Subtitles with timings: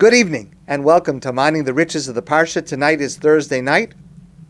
[0.00, 2.64] Good evening and welcome to Mining the Riches of the Parsha.
[2.64, 3.92] Tonight is Thursday night,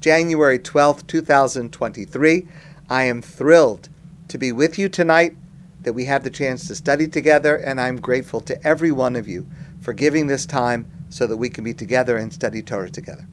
[0.01, 2.47] January 12th, 2023.
[2.89, 3.89] I am thrilled
[4.29, 5.37] to be with you tonight,
[5.83, 9.27] that we have the chance to study together, and I'm grateful to every one of
[9.27, 9.45] you
[9.81, 13.27] for giving this time so that we can be together and study Torah together.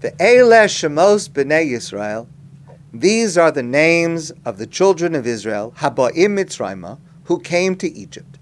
[0.00, 2.26] The Eile Shemos B'nai Yisrael,
[2.92, 8.36] these are the names of the children of Israel, Haboim Mitzrayma, who came to Egypt.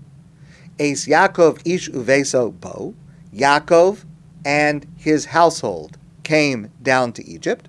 [0.82, 2.94] Eis Yaakov Ish Uveso Bo,
[3.32, 4.04] Yaakov
[4.44, 7.68] and his household came down to Egypt.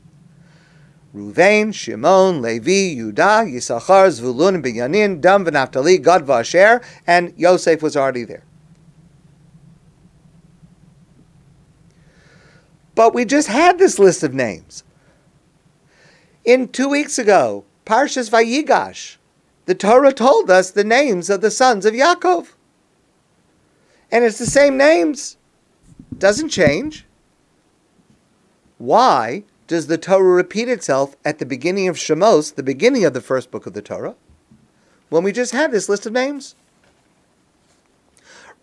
[1.14, 8.24] Ruvain, Shimon, Levi, Yudah, Yisachar, Zvulun, Binyamin, Dan, Naphtali, Gad, Vasher, and Yosef was already
[8.24, 8.44] there.
[12.96, 14.84] But we just had this list of names.
[16.44, 19.18] In two weeks ago, Parshas Vayigash,
[19.66, 22.48] the Torah told us the names of the sons of Yaakov.
[24.14, 25.38] And it's the same names.
[26.16, 27.06] Doesn't change.
[28.78, 33.22] Why does the Torah repeat itself at the beginning of Shemos, the beginning of the
[33.22, 34.14] first book of the Torah,
[35.10, 36.54] when we just had this list of names?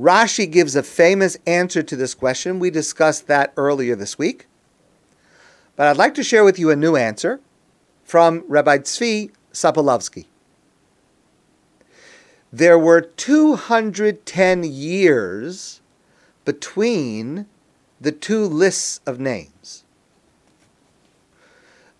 [0.00, 2.60] Rashi gives a famous answer to this question.
[2.60, 4.46] We discussed that earlier this week.
[5.74, 7.40] But I'd like to share with you a new answer
[8.04, 10.26] from Rabbi Tzvi Sobolofsky
[12.52, 15.80] there were 210 years
[16.44, 17.46] between
[18.00, 19.84] the two lists of names.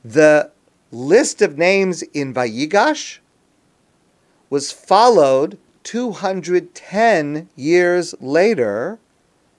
[0.05, 0.51] The
[0.91, 3.19] list of names in Vayigash
[4.49, 8.99] was followed 210 years later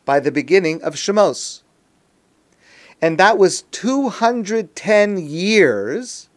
[0.03, 1.61] by the beginning of Shemos.
[3.01, 6.29] And that was 210 years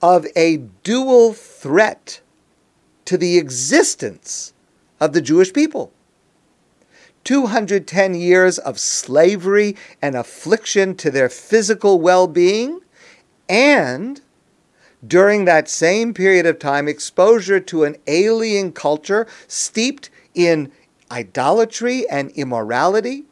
[0.00, 2.20] of a dual threat
[3.06, 4.52] to the existence
[5.00, 5.92] of the Jewish people.
[7.24, 12.80] 210 years of slavery and affliction to their physical well being,
[13.48, 14.20] and
[15.06, 20.72] during that same period of time, exposure to an alien culture steeped in
[21.10, 23.24] idolatry and immorality.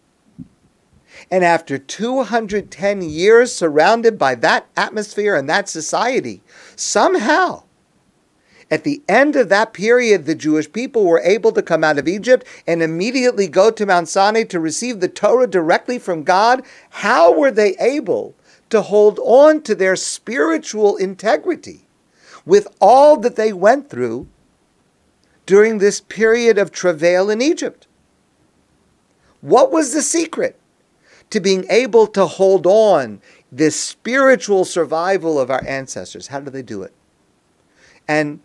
[1.30, 6.42] And after 210 years surrounded by that atmosphere and that society,
[6.76, 7.64] somehow
[8.72, 12.08] at the end of that period, the Jewish people were able to come out of
[12.08, 16.62] Egypt and immediately go to Mount Sinai to receive the Torah directly from God.
[16.88, 18.34] How were they able
[18.70, 21.82] to hold on to their spiritual integrity
[22.46, 24.26] with all that they went through
[25.44, 27.86] during this period of travail in Egypt?
[29.42, 30.58] What was the secret
[31.28, 36.28] to being able to hold on this spiritual survival of our ancestors?
[36.28, 36.94] How did they do it?
[38.08, 38.40] And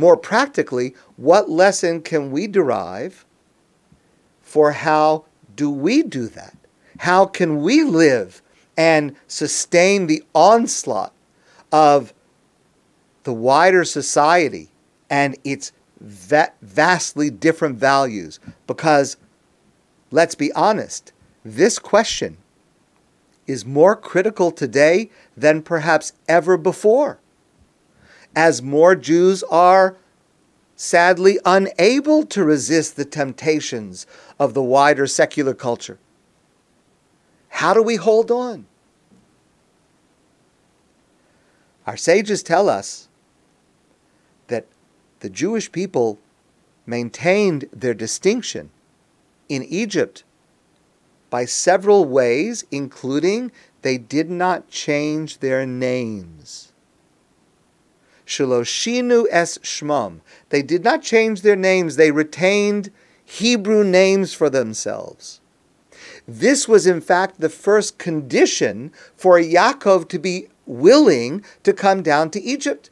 [0.00, 3.24] more practically, what lesson can we derive
[4.40, 6.56] for how do we do that?
[6.98, 8.42] How can we live
[8.76, 11.12] and sustain the onslaught
[11.70, 12.14] of
[13.24, 14.70] the wider society
[15.10, 18.40] and its va- vastly different values?
[18.66, 19.18] Because,
[20.10, 21.12] let's be honest,
[21.44, 22.38] this question
[23.46, 27.18] is more critical today than perhaps ever before
[28.34, 29.96] as more Jews are
[30.76, 34.06] sadly unable to resist the temptations
[34.38, 35.98] of the wider secular culture.
[37.48, 38.66] How do we hold on?
[41.86, 43.08] Our sages tell us
[44.46, 44.66] that
[45.20, 46.18] the Jewish people
[46.86, 48.70] maintained their distinction
[49.48, 50.24] in Egypt
[51.28, 53.52] by several ways, including
[53.82, 56.69] they did not change their names.
[58.30, 60.20] Shaloshinu es Shmam.
[60.50, 62.92] They did not change their names, they retained
[63.24, 65.40] Hebrew names for themselves.
[66.28, 72.30] This was, in fact, the first condition for Yaakov to be willing to come down
[72.30, 72.90] to Egypt.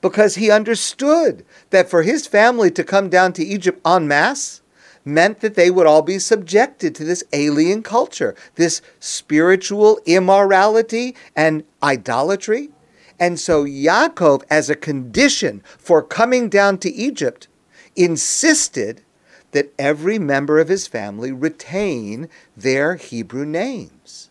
[0.00, 4.60] Because he understood that for his family to come down to Egypt en masse
[5.04, 11.64] meant that they would all be subjected to this alien culture, this spiritual immorality and
[11.82, 12.70] idolatry.
[13.18, 17.48] And so Yaakov, as a condition for coming down to Egypt,
[17.94, 19.02] insisted
[19.52, 24.30] that every member of his family retain their Hebrew names.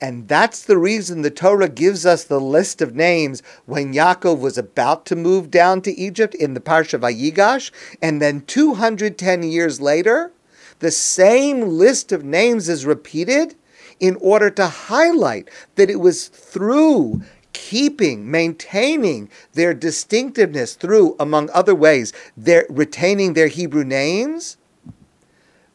[0.00, 4.58] And that's the reason the Torah gives us the list of names when Yaakov was
[4.58, 7.70] about to move down to Egypt in the Parsha Vayigash.
[8.02, 10.32] And then 210 years later,
[10.80, 13.54] the same list of names is repeated
[14.00, 21.74] in order to highlight that it was through keeping, maintaining their distinctiveness through, among other
[21.74, 24.56] ways, their retaining their Hebrew names,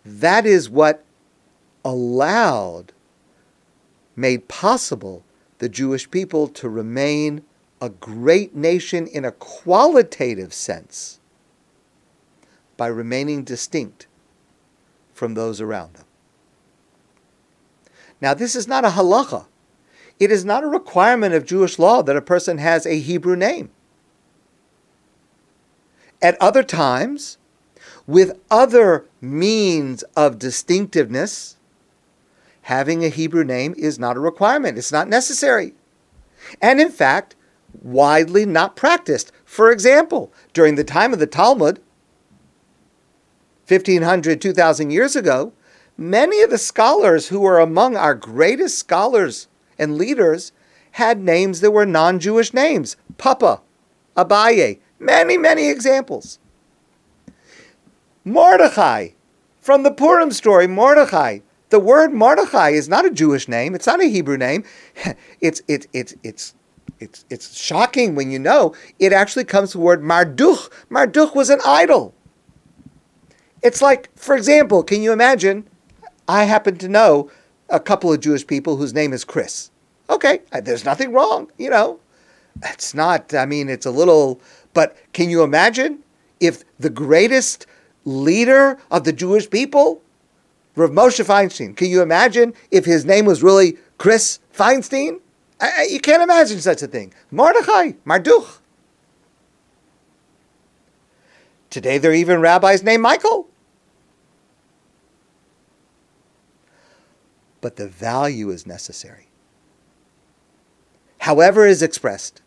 [0.06, 1.04] that is what
[1.83, 2.92] allowed,
[4.16, 5.24] made possible
[5.60, 7.44] the Jewish people to remain
[7.81, 11.19] a great nation in a qualitative sense
[12.75, 14.07] by remaining distinct
[15.13, 16.06] from those around them.
[18.21, 19.45] Now, this is not a halacha.
[20.19, 23.71] It is not a requirement of Jewish law that a person has a Hebrew name.
[26.21, 27.38] At other times,
[28.06, 31.56] with other means of distinctiveness,
[32.63, 34.77] having a Hebrew name is not a requirement.
[34.77, 35.74] It's not necessary.
[36.62, 37.36] And in fact,
[37.81, 39.31] widely not practiced.
[39.45, 41.80] For example, during the time of the Talmud,
[43.68, 45.54] 1500, 2000 years ago,
[45.99, 49.47] many of the scholars who were among our greatest scholars
[49.77, 50.51] and leaders
[50.91, 53.61] had names that were non Jewish names Papa,
[54.15, 56.39] Abaye, many, many examples.
[58.23, 59.09] Mordechai,
[59.59, 61.39] from the Purim story, Mordechai.
[61.69, 63.75] The word Mordechai is not a Jewish name.
[63.75, 64.63] It's not a Hebrew name.
[65.41, 66.53] It's, it, it, it's,
[66.99, 70.69] it's, it's shocking when you know it actually comes from the word Marduk.
[70.89, 72.13] Marduk was an idol.
[73.61, 75.69] It's like, for example, can you imagine?
[76.29, 77.31] I happen to know
[77.69, 79.71] a couple of Jewish people whose name is Chris.
[80.11, 81.99] Okay, there's nothing wrong, you know.
[82.63, 84.39] It's not, I mean, it's a little,
[84.75, 86.03] but can you imagine
[86.39, 87.65] if the greatest
[88.05, 90.03] leader of the Jewish people,
[90.75, 95.19] Rav Moshe Feinstein, can you imagine if his name was really Chris Feinstein?
[95.59, 97.11] I, you can't imagine such a thing.
[97.31, 98.61] Mordechai, Marduk.
[101.71, 103.47] Today there are even rabbis named Michael.
[107.61, 109.27] But the value is necessary.
[111.19, 112.41] However is expressed.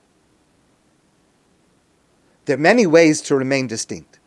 [2.47, 4.19] There are many ways to remain distinct,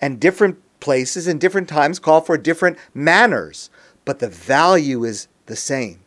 [0.00, 3.70] and different places and different times call for different manners,
[4.04, 6.00] but the value is the same.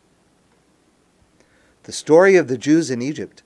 [1.84, 3.42] The story of the Jews in Egypt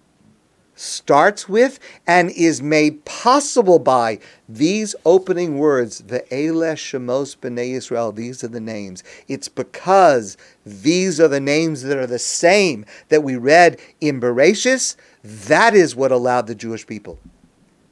[0.80, 4.18] starts with and is made possible by
[4.48, 8.12] these opening words, Ve'ele Shemos B'nai Israel.
[8.12, 9.04] These are the names.
[9.28, 14.96] It's because these are the names that are the same that we read in Bereshis.
[15.22, 17.18] That is what allowed the Jewish people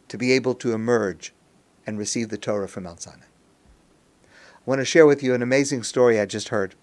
[0.08, 1.34] to be able to emerge
[1.86, 3.18] and receive the Torah from Mount Sinai.
[3.20, 4.26] I
[4.64, 6.74] want to share with you an amazing story I just heard.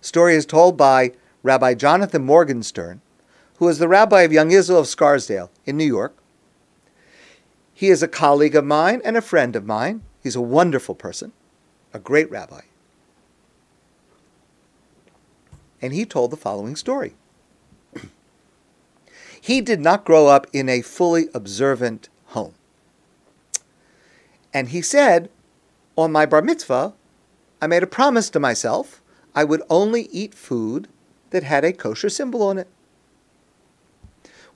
[0.00, 1.12] Story is told by
[1.44, 3.00] Rabbi Jonathan Morgenstern,
[3.60, 6.16] who is the rabbi of Young Israel of Scarsdale in New York.
[7.74, 10.00] He is a colleague of mine and a friend of mine.
[10.22, 11.32] He's a wonderful person,
[11.92, 12.62] a great rabbi.
[15.82, 17.16] And he told the following story.
[19.42, 22.54] he did not grow up in a fully observant home.
[24.54, 25.28] And he said,
[25.96, 26.94] on my bar mitzvah,
[27.60, 29.02] I made a promise to myself
[29.34, 30.88] I would only eat food
[31.28, 32.66] that had a kosher symbol on it.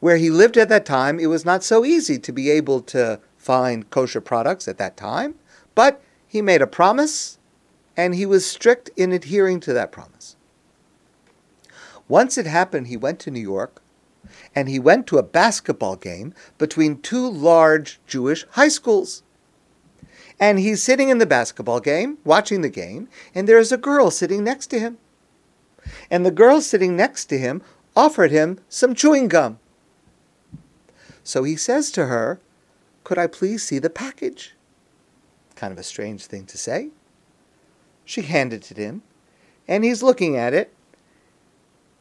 [0.05, 3.21] Where he lived at that time, it was not so easy to be able to
[3.39, 5.37] find kosher products at that time,
[5.75, 7.39] but he made a promise
[7.97, 10.37] and he was strict in adhering to that promise.
[12.06, 13.81] Once it happened, he went to New York
[14.55, 19.23] and he went to a basketball game between two large Jewish high schools.
[20.39, 24.44] And he's sitting in the basketball game, watching the game, and there's a girl sitting
[24.44, 24.99] next to him
[26.11, 27.63] and the girl sitting next to him
[27.96, 29.58] offered him some chewing gum.
[31.24, 32.38] So he says to her,
[33.02, 34.54] Could I please see the package?
[35.56, 36.90] Kind of a strange thing to say.
[38.04, 39.02] She handed it to him,
[39.66, 40.72] and he's looking at it.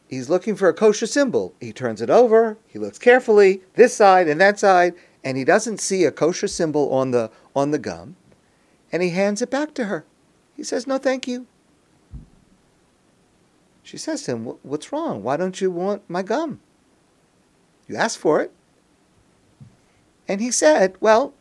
[0.06, 1.54] He's looking for a kosher symbol.
[1.60, 5.80] He turns it over, he looks carefully, this side and that side, and he doesn't
[5.80, 8.16] see a kosher symbol on the on the gum,
[8.92, 10.04] and he hands it back to her.
[10.54, 11.46] He says, "No, thank you."
[13.84, 15.22] She says to him, What's wrong?
[15.22, 16.60] Why don't you want my gum?
[17.86, 18.50] You asked for it.
[20.28, 21.34] And he said, Well,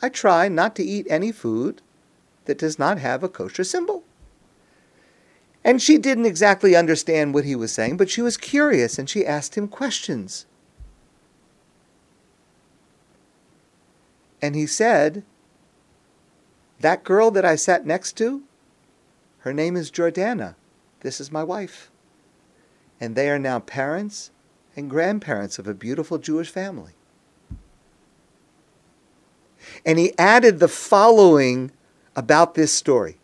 [0.00, 1.82] I try not to eat any food
[2.44, 4.04] that does not have a kosher symbol.
[5.64, 9.26] And she didn't exactly understand what he was saying, but she was curious and she
[9.26, 10.46] asked him questions.
[14.40, 15.24] And he said,
[16.80, 18.42] That girl that I sat next to,
[19.38, 20.54] her name is Jordana.
[21.00, 21.90] This is my wife.
[23.00, 24.30] And they are now parents
[24.76, 26.92] and grandparents of a beautiful Jewish family.
[29.84, 31.70] And he added the following
[32.16, 33.18] about this story.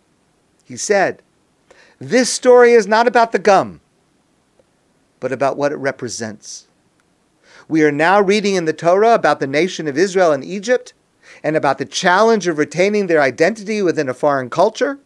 [0.65, 1.23] He said,
[1.99, 3.81] This story is not about the gum.
[5.21, 6.67] but about what it represents.
[7.67, 10.93] We are now reading in the Torah about the nation of Israel and Egypt
[11.43, 14.99] and about the challenge of retaining their identity within a foreign culture.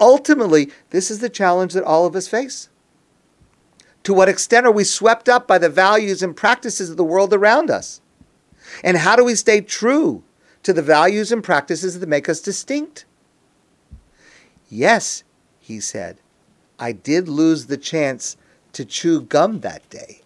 [0.00, 2.68] Ultimately, this is the challenge that all of us face.
[4.02, 7.32] To what extent are we swept up by the values and practices of the world
[7.32, 8.00] around us?
[8.82, 10.24] And how do we stay true
[10.66, 13.04] to the values and practices that make us distinct?
[14.68, 15.22] Yes,
[15.60, 16.18] he said,
[16.76, 18.36] I did lose the chance
[18.72, 20.22] to chew gum that day,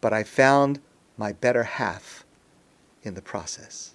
[0.00, 0.78] but I found
[1.18, 2.24] my better half
[3.02, 3.94] in the process.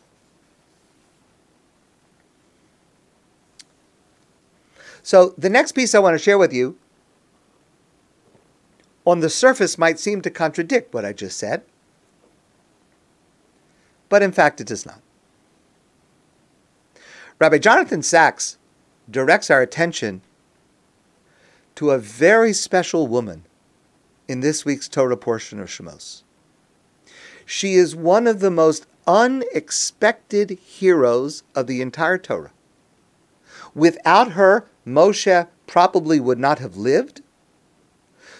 [5.01, 6.77] So, the next piece I want to share with you
[9.05, 11.63] on the surface might seem to contradict what I just said,
[14.09, 15.01] but in fact it does not.
[17.39, 18.57] Rabbi Jonathan Sacks
[19.09, 20.21] directs our attention
[21.75, 23.45] to a very special woman
[24.27, 26.23] in this week's Torah portion of Shemos.
[27.45, 32.51] She is one of the most unexpected heroes of the entire Torah.
[33.73, 37.21] Without her, Moshe probably would not have lived.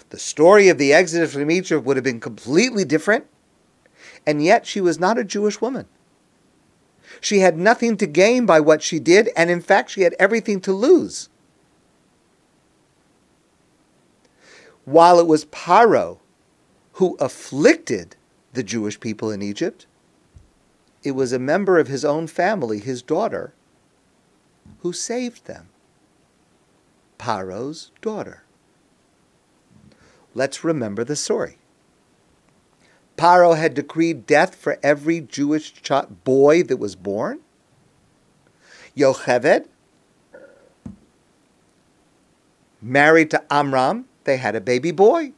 [0.09, 3.25] The story of the exodus from Egypt would have been completely different,
[4.29, 5.87] and yet she was not a Jewish woman.
[7.19, 10.61] She had nothing to gain by what she did, and in fact, she had everything
[10.61, 11.29] to lose.
[14.85, 16.19] While it was Paro
[16.93, 18.17] who afflicted
[18.53, 19.87] the Jewish people in Egypt,
[21.01, 23.55] it was a member of his own family, his daughter,
[24.81, 25.69] who saved them.
[27.17, 28.43] Paro's daughter.
[30.35, 31.58] Let's remember the story.
[33.19, 35.91] Paro had decreed death for every Jewish ch-
[36.23, 37.41] boy that was born.
[38.95, 39.65] Yocheved,
[42.81, 45.33] married to Amram, they had a baby boy.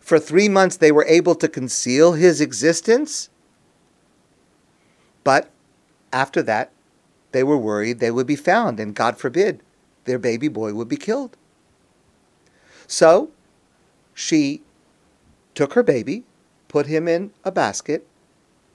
[0.00, 3.30] For three months, they were able to conceal his existence.
[5.22, 5.50] But
[6.12, 6.72] after that,
[7.30, 9.62] they were worried they would be found, and God forbid,
[10.04, 11.36] their baby boy would be killed.
[12.88, 13.30] So
[14.14, 14.62] she
[15.54, 16.24] took her baby
[16.70, 18.06] put him in a basket,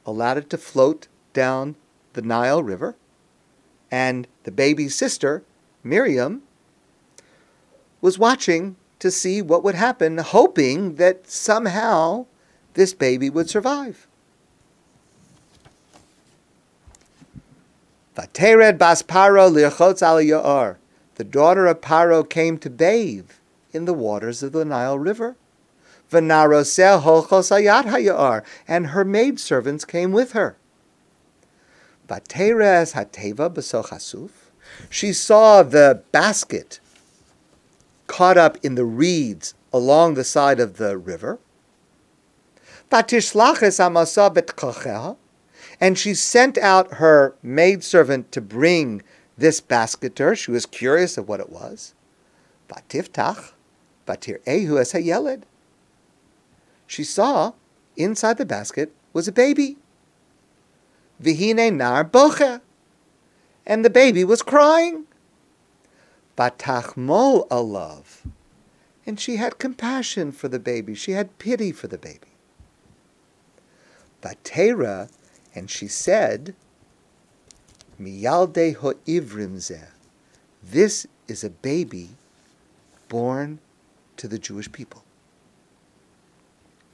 [0.05, 1.75] allowed it to float down
[2.13, 2.95] the Nile River,
[3.89, 5.43] and the baby's sister,
[5.81, 6.43] Miriam,
[8.01, 12.25] was watching to see what would happen, hoping that somehow
[12.73, 14.07] this baby would survive.
[18.15, 20.77] Vatered bas Paro al
[21.15, 23.31] The daughter of Paro came to bathe
[23.71, 25.37] in the waters of the Nile River
[26.11, 26.31] and
[28.87, 30.57] her maidservants came with her.
[32.07, 34.29] Vateres hateva besochasuf.
[34.89, 36.79] She saw the basket
[38.07, 41.39] caught up in the reeds along the side of the river.
[45.81, 49.01] And she sent out her maidservant to bring
[49.37, 50.35] this basket to her.
[50.35, 51.93] She was curious of what it was.
[52.69, 53.51] Vatiftach,
[54.07, 55.43] vatir ehu es hayeled
[56.87, 57.53] she saw
[57.95, 59.77] inside the basket was a baby.
[61.21, 62.61] Vihine nar boche.
[63.65, 65.05] And the baby was crying.
[66.37, 68.25] Batachmol alav.
[69.05, 70.93] And she had compassion for the baby.
[70.93, 72.35] She had pity for the baby.
[74.21, 75.09] Vatera,
[75.53, 76.55] and she said,
[78.01, 79.83] Miyalde ho'ivrim
[80.61, 82.09] This is a baby
[83.07, 83.59] born
[84.17, 85.04] to the Jewish people.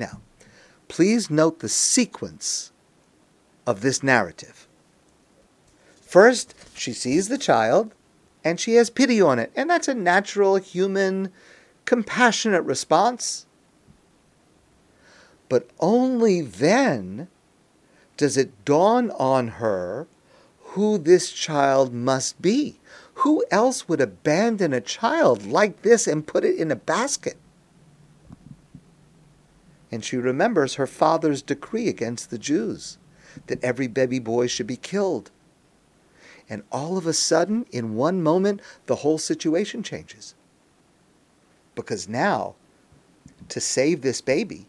[0.02, 0.20] Now,
[0.88, 2.72] please note the sequence
[3.68, 4.68] of this narrative.
[6.02, 7.94] First, she sees the child
[8.44, 11.32] and she has pity on it, and that's a natural, human,
[11.86, 13.46] compassionate response.
[15.48, 17.28] But only then
[18.18, 20.08] does it dawn on her
[20.74, 22.80] who this child must be.
[23.22, 27.38] Who else would abandon a child like this and put it in a basket?
[29.92, 32.98] And she remembers her father's decree against the Jews
[33.48, 35.32] that every baby boy should be killed.
[36.50, 40.36] And all of a sudden, in one moment, the whole situation changes.
[41.76, 42.56] Because now,
[43.50, 44.68] to save this baby,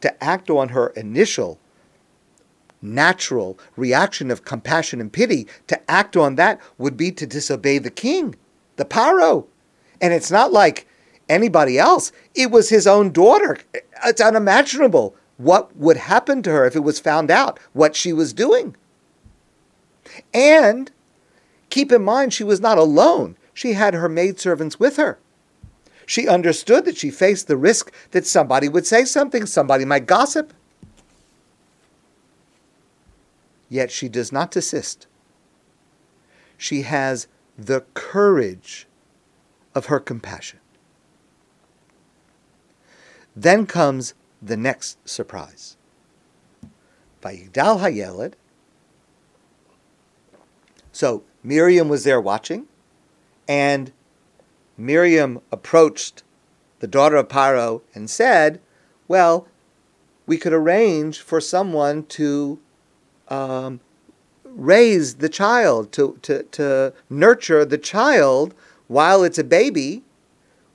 [0.00, 1.58] to act on her initial
[2.82, 7.90] natural reaction of compassion and pity, to act on that would be to disobey the
[7.90, 8.34] king,
[8.76, 9.46] the Paro.
[10.00, 10.86] And it's not like
[11.28, 12.12] anybody else.
[12.34, 13.58] It was his own daughter.
[14.04, 18.32] It's unimaginable what would happen to her if it was found out what she was
[18.32, 18.76] doing.
[20.32, 20.90] And
[21.70, 23.36] keep in mind, she was not alone.
[23.52, 25.18] She had her maidservants with her.
[26.06, 30.52] She understood that she faced the risk that somebody would say something, somebody might gossip.
[33.68, 35.06] Yet she does not desist.
[36.58, 38.86] She has the courage
[39.74, 40.60] of her compassion.
[43.36, 45.76] Then comes the next surprise.
[47.22, 48.34] Vayigdal Hayeled.
[50.92, 52.66] So Miriam was there watching,
[53.48, 53.90] and
[54.76, 56.22] Miriam approached
[56.78, 58.60] the daughter of Paro and said,
[59.08, 59.48] Well,
[60.26, 62.60] we could arrange for someone to
[63.28, 63.80] um,
[64.44, 68.54] raise the child, to, to, to nurture the child
[68.86, 70.03] while it's a baby.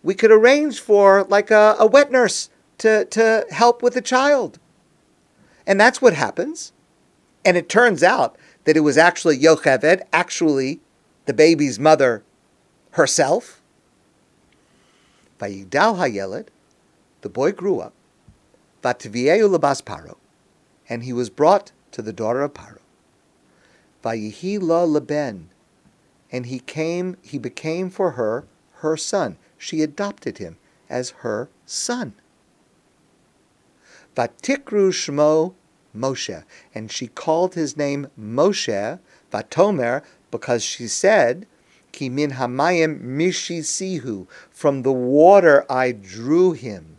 [0.09, 2.49] We could arrange for like a, a wet nurse
[2.79, 4.57] to, to help with the child.
[5.67, 6.73] And that's what happens.
[7.45, 10.79] And it turns out that it was actually Yocheved, actually
[11.25, 12.23] the baby's mother
[12.93, 13.61] herself.
[15.39, 16.47] Vayigdal Hayeled,
[17.21, 17.93] the boy grew up.
[18.81, 20.15] Vatvieu labas Paro,
[20.89, 22.79] and he was brought to the daughter of Paro.
[24.03, 25.51] Vayihi la leben,
[26.31, 28.47] and he came, he became for her
[28.77, 29.37] her son.
[29.59, 30.57] She adopted him
[30.89, 32.13] as her son.
[34.15, 35.53] Vatikru shmo
[35.95, 38.99] Moshe, and she called his name Moshe,
[39.31, 40.01] Vatomer,
[40.31, 41.45] because she said,
[41.91, 46.97] Ki min hamayim mishisihu, from the water I drew him.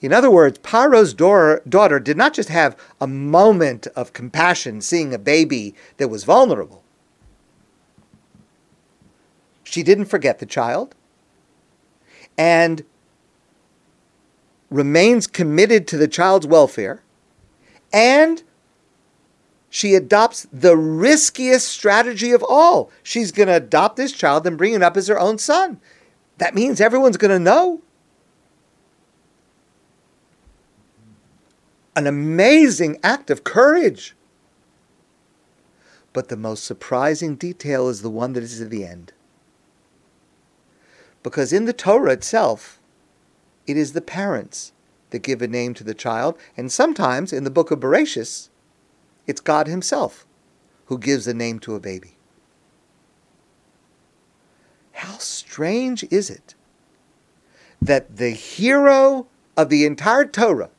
[0.00, 5.18] In other words, Paro's daughter did not just have a moment of compassion seeing a
[5.18, 6.81] baby that was vulnerable.
[9.72, 10.94] She didn't forget the child
[12.36, 12.84] and
[14.68, 17.02] remains committed to the child's welfare.
[17.90, 18.42] And
[19.70, 22.90] she adopts the riskiest strategy of all.
[23.02, 25.80] She's going to adopt this child and bring it up as her own son.
[26.36, 27.80] That means everyone's going to know.
[31.94, 34.16] an amazing act of courage.
[36.14, 39.12] But the most surprising detail is the one that is at the end.
[41.22, 42.80] Because in the Torah itself,
[43.66, 44.72] it is the parents
[45.10, 48.48] that give a name to the child, and sometimes in the book of Bereshis,
[49.26, 50.26] it's God Himself
[50.86, 52.16] who gives a name to a baby.
[54.92, 56.54] How strange is it
[57.80, 60.70] that the hero of the entire Torah,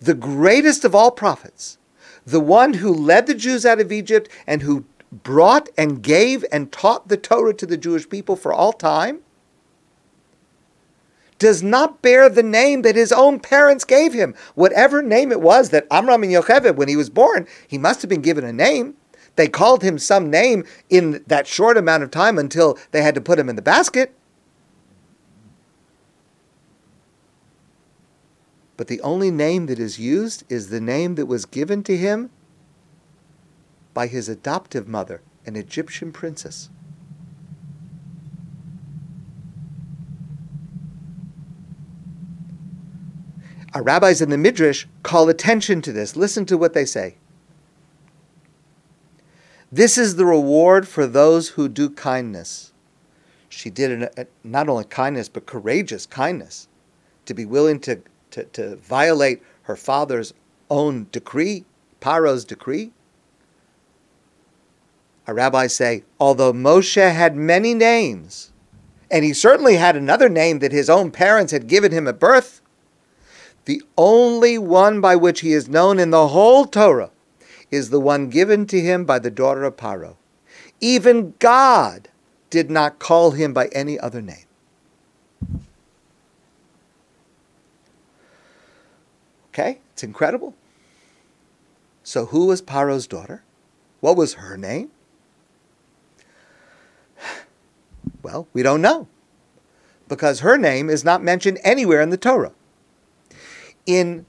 [0.00, 1.78] the greatest of all prophets,
[2.24, 6.72] the one who led the Jews out of Egypt and who brought and gave and
[6.72, 9.20] taught the Torah to the Jewish people for all time,
[11.38, 14.34] does not bear the name that his own parents gave him.
[14.54, 18.08] Whatever name it was that Amram and Yocheved, when he was born, he must have
[18.08, 18.94] been given a name.
[19.36, 23.20] They called him some name in that short amount of time until they had to
[23.20, 24.14] put him in the basket.
[28.78, 32.30] But the only name that is used is the name that was given to him
[33.96, 36.68] by his adoptive mother, an Egyptian princess.
[43.72, 46.14] Our rabbis in the Midrash call attention to this.
[46.14, 47.16] Listen to what they say.
[49.72, 52.74] This is the reward for those who do kindness.
[53.48, 56.68] She did an, uh, not only kindness, but courageous kindness
[57.24, 60.34] to be willing to to, to violate her father's
[60.68, 61.64] own decree,
[62.00, 62.92] Paro's decree.
[65.26, 68.52] Our rabbis say, although Moshe had many names,
[69.10, 72.60] and he certainly had another name that his own parents had given him at birth,
[73.64, 77.10] the only one by which he is known in the whole Torah
[77.70, 80.16] is the one given to him by the daughter of Paro.
[80.80, 82.08] Even God
[82.48, 84.44] did not call him by any other name.
[89.48, 90.54] Okay, it's incredible.
[92.04, 93.42] So, who was Paro's daughter?
[94.00, 94.90] What was her name?
[98.26, 99.06] Well, we don't know
[100.08, 102.50] because her name is not mentioned anywhere in the Torah.
[103.86, 104.26] In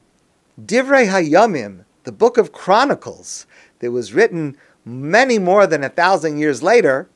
[0.64, 3.48] Divrei Hayamim, the book of Chronicles,
[3.80, 4.56] that was written
[4.86, 7.10] many more than a thousand years later,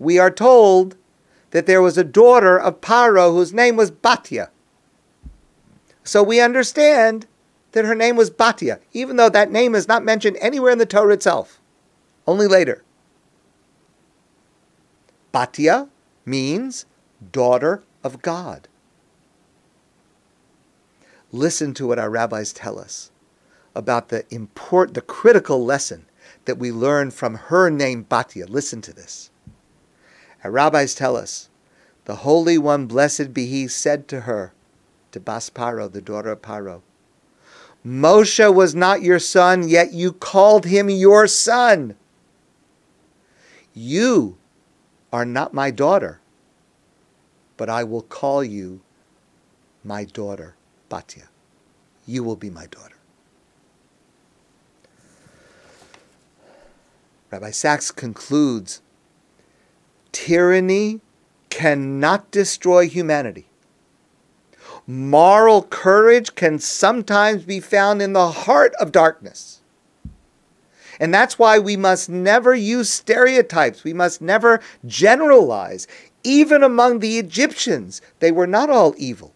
[0.00, 0.96] we are told
[1.52, 4.48] that there was a daughter of Paro whose name was Batia.
[6.02, 7.28] So we understand
[7.70, 10.86] that her name was Batia, even though that name is not mentioned anywhere in the
[10.86, 11.60] Torah itself,
[12.26, 12.82] only later.
[15.32, 15.88] Batia
[16.24, 16.86] means
[17.30, 18.68] daughter of God.
[21.30, 23.10] Listen to what our rabbis tell us
[23.74, 26.04] about the import, the critical lesson
[26.44, 28.48] that we learn from her name Batya.
[28.48, 29.30] Listen to this.
[30.44, 31.48] Our rabbis tell us,
[32.04, 34.52] the Holy One, blessed be He, said to her,
[35.12, 36.82] to Bas Paro, the daughter of Paro,
[37.84, 41.96] Moshe was not your son, yet you called him your son.
[43.74, 44.36] You
[45.12, 46.20] are not my daughter,
[47.56, 48.80] but I will call you
[49.84, 50.54] my daughter,
[50.90, 51.28] Batya.
[52.06, 52.96] You will be my daughter.
[57.30, 58.82] Rabbi Sacks concludes
[60.12, 61.00] tyranny
[61.48, 63.46] cannot destroy humanity.
[64.86, 69.61] Moral courage can sometimes be found in the heart of darkness.
[71.00, 73.84] And that's why we must never use stereotypes.
[73.84, 75.86] We must never generalize.
[76.24, 79.32] Even among the Egyptians, they were not all evil.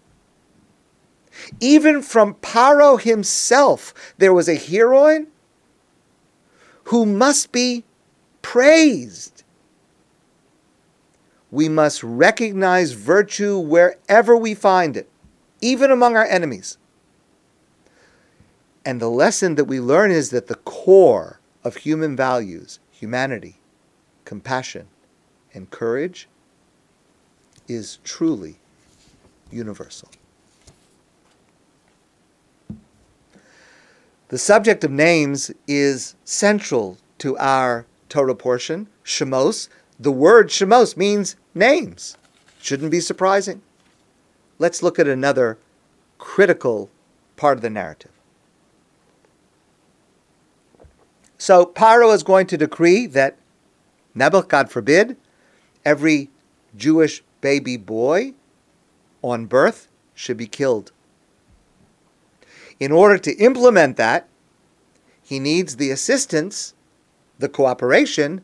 [1.61, 5.29] Even from Paro himself, there was a heroine
[6.85, 7.85] who must be
[8.43, 9.43] praised.
[11.51, 15.09] We must recognize virtue wherever we find it,
[15.61, 16.79] even among our enemies.
[18.85, 23.57] And the lesson that we learn is that the core of human values, humanity,
[24.25, 24.87] compassion,
[25.53, 26.29] and courage,
[27.67, 28.61] is truly
[29.51, 30.09] universal.
[34.29, 39.69] The subject of names is central to our Torah portion, Shemos.
[39.99, 42.17] The word Shemos means names.
[42.63, 43.61] Shouldn't be surprising.
[44.61, 45.59] Let's look at another
[46.19, 46.91] critical
[47.35, 48.13] part of the narrative.
[51.47, 53.37] So Paro is going to decree that,
[54.17, 55.17] Nebuch, God forbid,
[55.85, 56.29] every
[56.77, 58.35] Jewish baby boy
[59.23, 60.91] on birth should be killed.
[62.81, 64.27] In order to implement that,
[65.23, 66.75] he needs the assistance,
[67.39, 68.43] the cooperation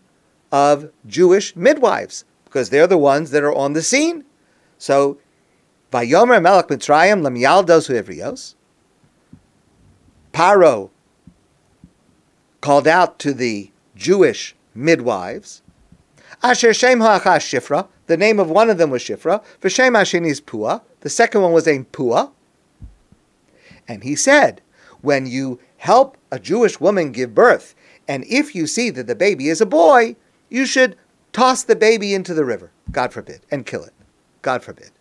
[0.52, 4.24] of Jewish midwives, because they're the ones that are on the scene.
[4.78, 5.18] So,
[5.90, 8.54] Vayomer Melech Mitzrayim Lemyaldos Ivrios.
[10.32, 10.91] Paro
[12.62, 15.60] called out to the Jewish midwives.
[16.42, 20.40] Asher Shem Ha'achas Shifra, the name of one of them was Shifra, V'Shem Hashini is
[20.40, 22.32] Pua, the second one was named Pua.
[23.86, 24.62] And he said,
[25.02, 27.74] when you help a Jewish woman give birth,
[28.08, 30.16] and if you see that the baby is a boy,
[30.48, 30.96] you should
[31.32, 33.92] toss the baby into the river, God forbid, and kill it.
[34.40, 34.92] God forbid.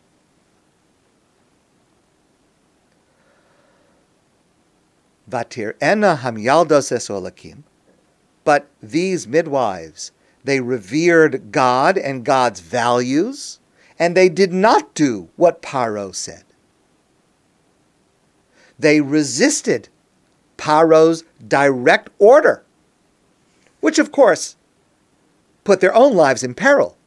[5.32, 7.63] Vatir ena hamyaldos esolakim.
[8.44, 10.12] But these midwives,
[10.44, 13.60] they revered God and God's values,
[13.98, 16.44] and they did not do what Paro said.
[18.78, 19.89] They resisted
[20.58, 22.63] Paro's direct order,
[23.80, 24.56] which of course
[25.63, 26.98] put their own lives in peril.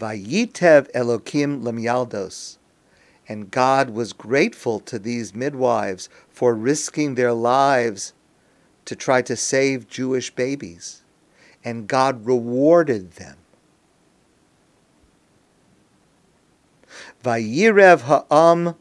[0.00, 2.57] Vayitev Elokim lemyaldos
[3.28, 8.14] and God was grateful to these midwives for risking their lives
[8.86, 11.02] to try to save Jewish babies.
[11.62, 13.36] And God rewarded them.
[17.22, 18.74] Vayirev ha'am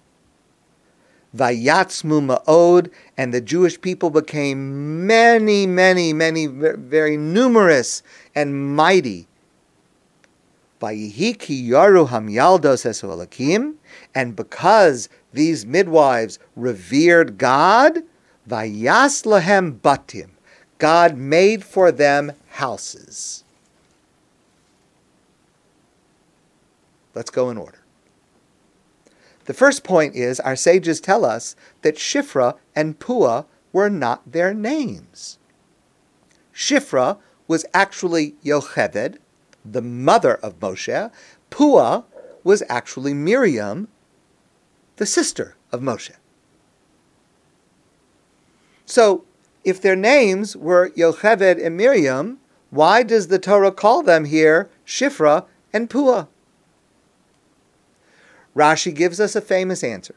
[1.36, 8.02] vayatzmu ma'od, and the Jewish people became many, many, many, very numerous
[8.34, 8.88] and mighty.
[8.88, 11.56] Vayihi ki yaru hamyaldos esu and
[14.36, 18.04] because these midwives revered God,
[18.48, 20.30] vayas lahem batim,
[20.78, 23.44] God made for them houses.
[27.16, 27.80] Let's go in order.
[29.46, 34.54] The first point is our sages tell us that Shifra and Pua were not their
[34.54, 35.40] names.
[36.54, 39.18] Shifra was actually Yocheved,
[39.72, 41.12] the mother of Moshe.
[41.52, 42.04] Pua
[42.44, 43.88] was actually Miriam,
[44.98, 46.16] the sister of Moshe.
[48.86, 49.26] So,
[49.64, 55.46] if their names were Yocheved and Miriam, why does the Torah call them here Shifra
[55.74, 56.28] and Pua?
[58.56, 60.16] Rashi gives us a famous answer.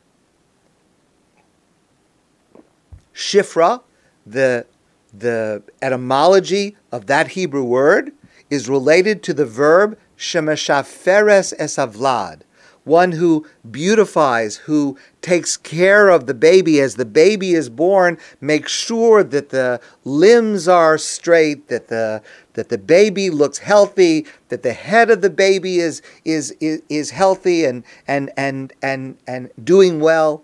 [3.12, 3.82] Shifra,
[4.24, 4.66] the,
[5.12, 8.12] the etymology of that Hebrew word,
[8.50, 12.42] is related to the verb shemeshaferes esavlad,
[12.84, 18.72] one who beautifies, who takes care of the baby as the baby is born, makes
[18.72, 22.22] sure that the limbs are straight, that the
[22.54, 27.10] that the baby looks healthy, that the head of the baby is is is, is
[27.10, 30.42] healthy and and and and and doing well.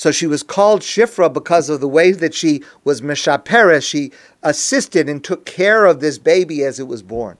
[0.00, 3.86] So she was called Shifra because of the way that she was Meshapera.
[3.86, 7.36] She assisted and took care of this baby as it was born.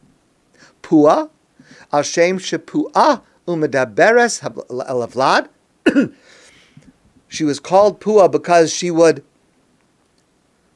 [0.83, 1.31] Pua,
[1.91, 5.49] al shem shepua umedaberes elavlad.
[7.29, 9.25] She was called Pua because she would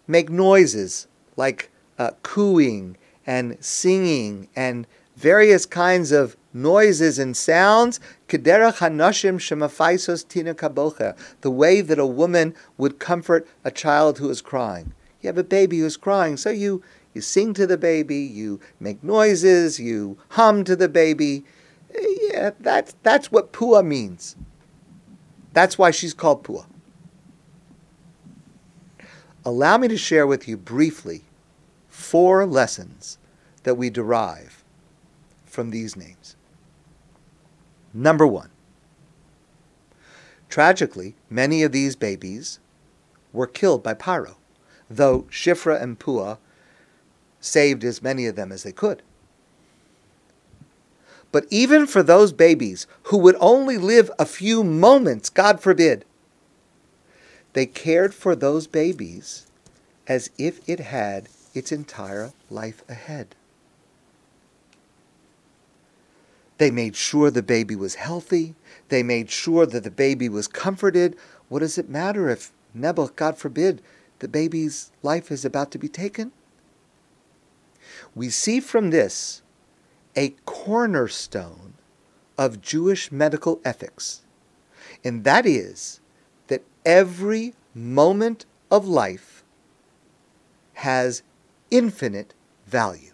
[0.07, 4.87] make noises like uh, cooing and singing and
[5.25, 7.99] various kinds of noises and sounds.
[8.29, 14.29] kederach hanashim shemafaisos tina kabocha, The way that a woman would comfort a child who
[14.29, 14.93] is crying.
[15.23, 16.83] You have a baby who's crying, so you,
[17.15, 21.45] you sing to the baby, you make noises, you hum to the baby.
[22.31, 24.37] Yeah, that's, that's what pua means.
[25.55, 26.67] That's why she's called pua.
[29.43, 31.23] Allow me to share with you briefly
[31.89, 33.17] four lessons
[33.63, 34.64] that we derive
[35.55, 36.37] from these names.
[37.95, 38.51] Number one,
[40.49, 42.59] tragically, many of these babies
[43.33, 44.35] were killed by Paro,
[44.91, 46.39] though Shifra and Pua
[47.41, 49.03] saved as many of them as they could.
[51.31, 56.05] But even for those babies who would only live a few moments, God forbid,
[57.55, 59.47] they cared for those babies
[60.07, 63.35] as if it had its entire life ahead.
[66.59, 68.55] They made sure the baby was healthy.
[68.89, 71.17] They made sure that the baby was comforted.
[71.49, 73.83] What does it matter if Nebuch, God forbid,
[74.21, 76.33] the baby's life is about to be taken?
[78.15, 79.43] We see from this
[80.17, 81.75] a cornerstone
[82.39, 84.23] of Jewish medical ethics,
[85.05, 86.01] and that is
[86.47, 89.43] that every moment of life
[90.75, 91.23] has
[91.71, 92.35] infinite
[92.67, 93.14] value.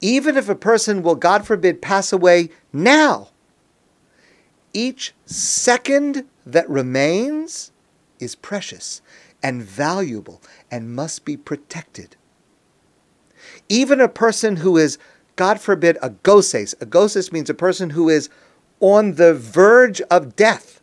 [0.00, 3.30] Even if a person will, God forbid, pass away now,
[4.72, 7.72] each second that remains
[8.20, 9.00] is precious
[9.42, 12.16] and valuable and must be protected.
[13.68, 14.98] Even a person who is,
[15.36, 18.28] God forbid, a goses, a goses means a person who is
[18.80, 20.80] on the verge of death.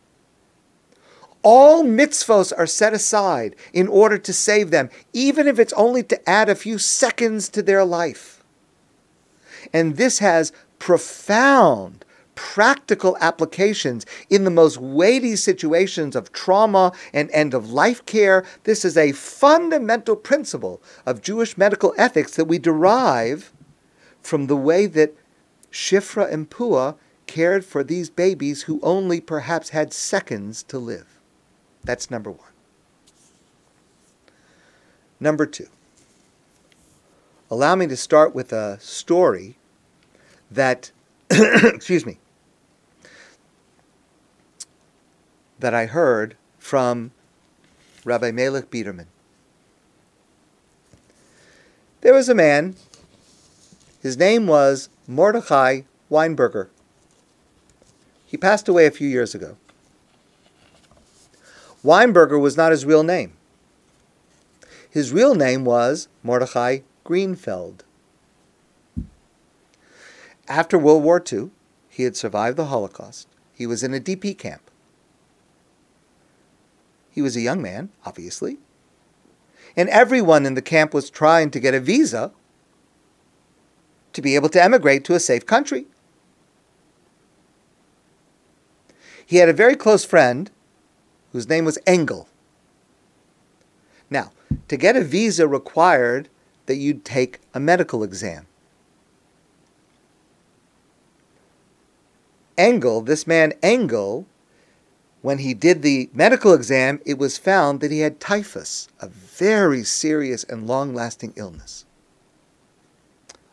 [1.42, 6.28] All mitzvos are set aside in order to save them, even if it's only to
[6.28, 8.35] add a few seconds to their life.
[9.72, 12.04] And this has profound
[12.36, 18.44] practical applications in the most weighty situations of trauma and end of life care.
[18.64, 23.52] This is a fundamental principle of Jewish medical ethics that we derive
[24.20, 25.16] from the way that
[25.72, 31.20] Shifra and Pua cared for these babies who only perhaps had seconds to live.
[31.84, 32.52] That's number one.
[35.18, 35.68] Number two.
[37.50, 39.56] Allow me to start with a story
[40.50, 40.90] that,
[41.30, 42.18] excuse me,
[45.60, 47.12] that I heard from
[48.04, 49.06] Rabbi Melech Biderman.
[52.00, 52.74] There was a man,
[54.02, 56.68] his name was Mordechai Weinberger.
[58.26, 59.56] He passed away a few years ago.
[61.84, 63.34] Weinberger was not his real name.
[64.90, 67.82] His real name was Mordechai Greenfeld.
[70.48, 71.50] After World War II,
[71.88, 73.28] he had survived the Holocaust.
[73.54, 74.70] He was in a DP camp.
[77.10, 78.58] He was a young man, obviously.
[79.76, 82.32] And everyone in the camp was trying to get a visa
[84.12, 85.86] to be able to emigrate to a safe country.
[89.24, 90.50] He had a very close friend
[91.32, 92.28] whose name was Engel.
[94.10, 94.32] Now,
[94.68, 96.28] to get a visa required
[96.66, 98.46] that you'd take a medical exam.
[102.58, 104.26] Engel, this man Engel,
[105.22, 109.84] when he did the medical exam, it was found that he had typhus, a very
[109.84, 111.84] serious and long lasting illness.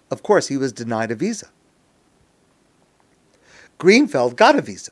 [0.10, 1.48] Of course, he was denied a visa.
[3.80, 4.92] Greenfeld got a visa.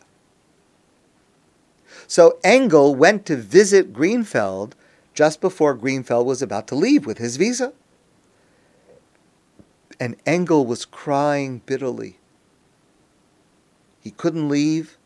[2.07, 4.73] So Engel went to visit Greenfeld
[5.13, 7.73] just before Greenfeld was about to leave with his visa.
[10.01, 12.17] And Engel was crying bitterly.
[13.99, 14.97] He couldn't leave.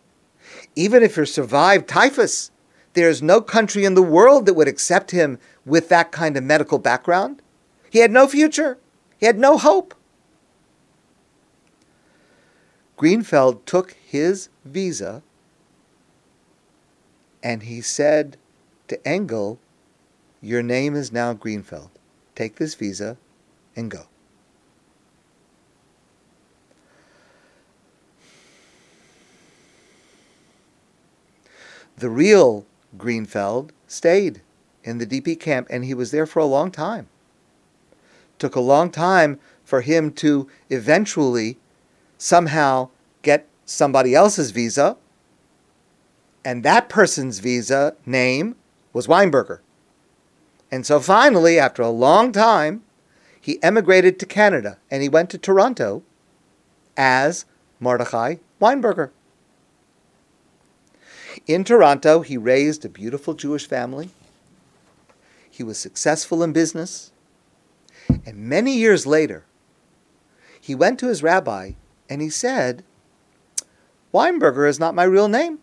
[0.73, 2.49] Even if he survived typhus,
[2.93, 6.79] there's no country in the world that would accept him with that kind of medical
[6.79, 7.41] background.
[7.89, 8.77] He had no future.
[9.17, 9.93] He had no hope.
[12.97, 15.21] Greenfeld took his visa
[17.43, 18.37] and he said
[18.87, 19.59] to Engel,
[20.41, 21.89] Your name is now Greenfeld.
[22.33, 23.17] Take this visa
[23.75, 24.07] and go.
[31.97, 32.65] The real
[32.97, 34.41] Greenfeld stayed
[34.83, 37.07] in the DP camp and he was there for a long time.
[38.37, 41.57] Took a long time for him to eventually
[42.17, 42.89] somehow
[43.21, 44.97] get somebody else's visa,
[46.43, 48.55] and that person's visa name
[48.93, 49.59] was Weinberger.
[50.71, 52.83] And so finally, after a long time,
[53.39, 56.03] he emigrated to Canada and he went to Toronto
[56.97, 57.45] as
[57.79, 59.11] Mordechai Weinberger.
[61.47, 64.09] In Toronto, he raised a beautiful Jewish family.
[65.49, 67.11] He was successful in business.
[68.25, 69.45] And many years later,
[70.59, 71.73] he went to his rabbi
[72.09, 72.83] and he said,
[74.13, 75.59] Weinberger is not my real name.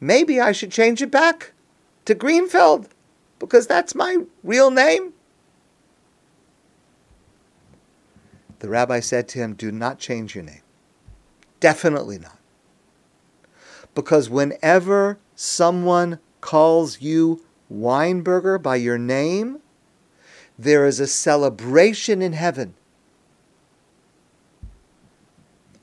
[0.00, 1.52] Maybe I should change it back
[2.06, 2.88] to Greenfeld
[3.38, 5.12] because that's my real name.
[8.58, 10.62] The rabbi said to him, Do not change your name.
[11.60, 12.38] Definitely not.
[13.94, 19.58] Because whenever someone calls you Weinberger by your name,
[20.58, 22.74] there is a celebration in heaven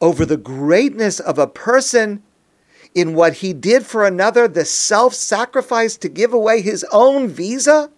[0.01, 2.23] over the greatness of a person
[2.95, 7.91] in what he did for another, the self sacrifice to give away his own visa,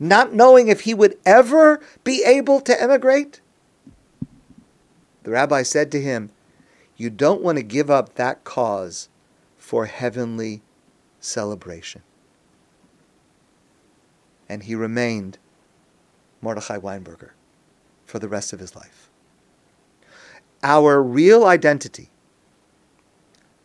[0.00, 3.40] not knowing if he would ever be able to emigrate?
[5.22, 6.30] The rabbi said to him,
[6.96, 9.08] You don't want to give up that cause
[9.66, 10.62] for heavenly
[11.18, 12.00] celebration.
[14.48, 15.38] And he remained
[16.40, 17.30] Mordechai Weinberger
[18.04, 19.10] for the rest of his life.
[20.62, 22.10] Our real identity,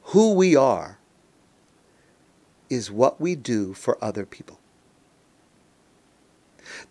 [0.06, 0.98] who we are,
[2.68, 4.60] is what we do for other people.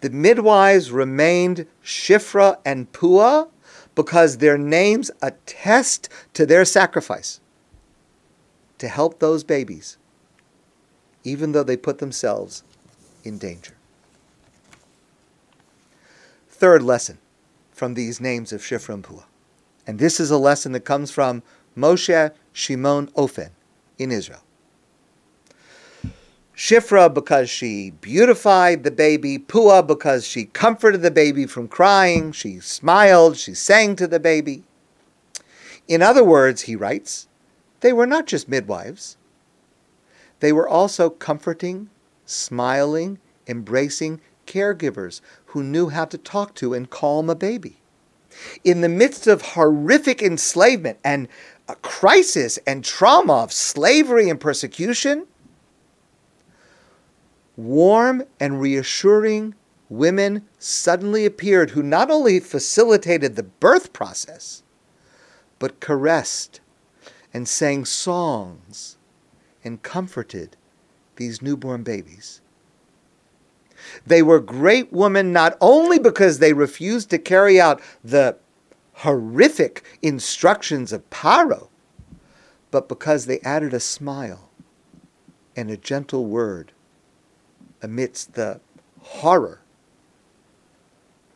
[0.02, 3.48] The midwives remained Shifra and Pua
[3.96, 7.40] because their names attest to their sacrifice
[8.80, 9.98] to help those babies,
[11.22, 12.64] even though they put themselves
[13.22, 13.74] in danger.
[16.48, 17.18] Third lesson
[17.72, 19.24] from these names of Shifra and Pua.
[19.86, 21.42] And this is a lesson that comes from
[21.76, 23.50] Moshe Shimon Ofen
[23.98, 24.42] in Israel.
[26.56, 32.60] Shifra because she beautified the baby, Pua because she comforted the baby from crying, she
[32.60, 34.62] smiled, she sang to the baby.
[35.88, 37.26] In other words, he writes,
[37.80, 39.16] they were not just midwives.
[40.40, 41.90] They were also comforting,
[42.24, 47.80] smiling, embracing caregivers who knew how to talk to and calm a baby.
[48.64, 51.28] In the midst of horrific enslavement and
[51.68, 55.26] a crisis and trauma of slavery and persecution,
[57.56, 59.54] warm and reassuring
[59.88, 64.62] women suddenly appeared who not only facilitated the birth process,
[65.58, 66.60] but caressed
[67.32, 68.96] and sang songs
[69.64, 70.56] and comforted
[71.16, 72.40] these newborn babies.
[74.06, 78.36] They were great women not only because they refused to carry out the
[78.94, 81.68] horrific instructions of Paro,
[82.70, 84.50] but because they added a smile
[85.56, 86.72] and a gentle word
[87.82, 88.60] amidst the
[89.00, 89.60] horror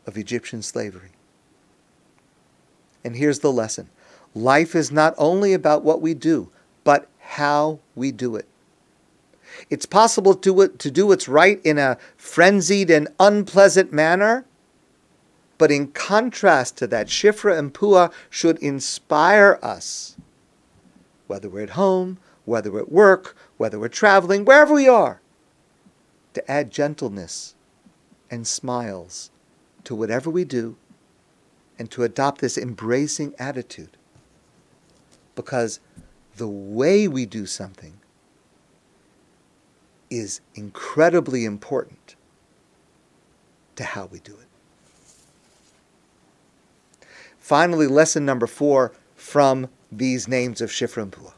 [0.06, 1.10] of Egyptian slavery.
[3.02, 3.88] And here's the lesson
[4.34, 6.50] life is not only about what we do,
[6.82, 8.46] but how we do it.
[9.70, 14.44] It's possible to, to do what's right in a frenzied and unpleasant manner,
[15.58, 20.16] but in contrast to that, Shifra and Pua should inspire us,
[21.28, 25.20] whether we're at home, whether we're at work, whether we're traveling, wherever we are,
[26.34, 27.54] to add gentleness
[28.30, 29.30] and smiles
[29.84, 30.76] to whatever we do
[31.78, 33.96] and to adopt this embracing attitude.
[35.34, 35.80] Because
[36.36, 37.98] the way we do something
[40.10, 42.16] is incredibly important
[43.76, 44.46] to how we do it.
[47.38, 51.32] Finally, lesson number four from these names of Pua.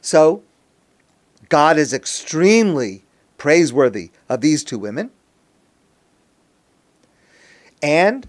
[0.00, 0.42] So,
[1.48, 3.04] God is extremely
[3.36, 5.10] praiseworthy of these two women.
[7.82, 8.26] And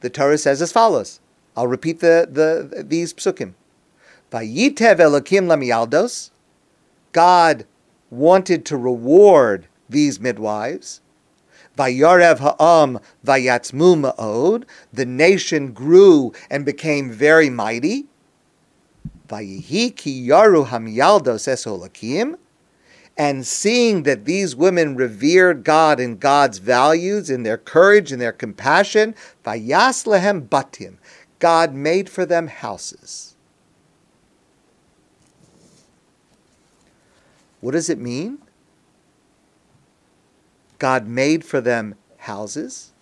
[0.00, 1.20] the Torah says as follows.
[1.58, 3.54] I'll repeat the, the these psukim.
[4.30, 6.30] Vayitev Elokim lamiyaldos.
[7.10, 7.66] God
[8.10, 11.00] wanted to reward these midwives.
[11.76, 14.66] Vayarev ha'am vayatzmu ma'od.
[14.92, 18.06] The nation grew and became very mighty.
[19.28, 22.36] Vayihi ki yaru hamiyaldos esolakim
[23.18, 28.32] and seeing that these women revered God and God's values in their courage and their
[28.32, 30.98] compassion, vayas lehem batim,
[31.38, 33.34] God made for them houses.
[37.60, 38.38] What does it mean?
[40.78, 42.92] God made for them houses.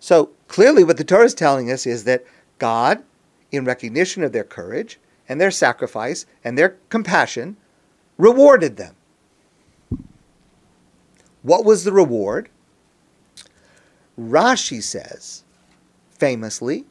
[0.00, 2.24] So clearly, what the Torah is telling us is that
[2.58, 3.02] God,
[3.52, 4.98] in recognition of their courage
[5.28, 7.56] and their sacrifice and their compassion,
[8.18, 8.94] rewarded them.
[11.42, 12.48] What was the reward?
[14.18, 15.44] Rashi says,
[16.10, 16.84] famously,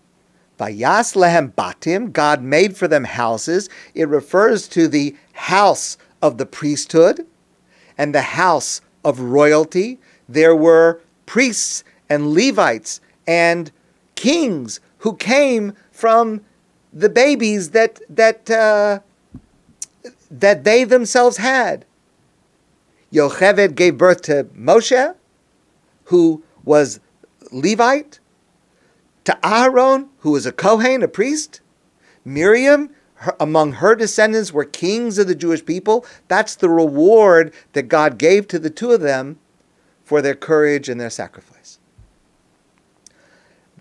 [0.59, 3.69] Vayas lehem batim, God made for them houses.
[3.95, 7.25] It refers to the house of the priesthood
[7.97, 9.99] and the house of royalty.
[10.27, 13.71] There were priests and Levites and
[14.15, 16.41] kings who came from
[16.91, 18.99] the babies that that uh,
[20.29, 21.85] that they themselves had.
[23.13, 25.15] Yocheved gave birth to Moshe,
[26.05, 26.99] who was
[27.51, 28.19] Levite,
[29.25, 31.61] to Aaron, who was a Kohen, a priest.
[32.25, 36.05] Miriam, her, among her descendants, were kings of the Jewish people.
[36.27, 39.39] That's the reward that God gave to the two of them
[40.03, 41.79] for their courage and their sacrifice.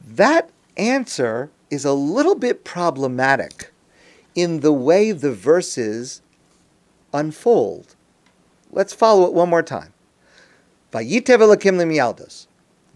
[0.07, 3.73] That answer is a little bit problematic
[4.35, 6.23] in the way the verses
[7.13, 7.95] unfold.
[8.71, 9.93] Let's follow it one more time.
[10.93, 12.47] Vayitev Elokim.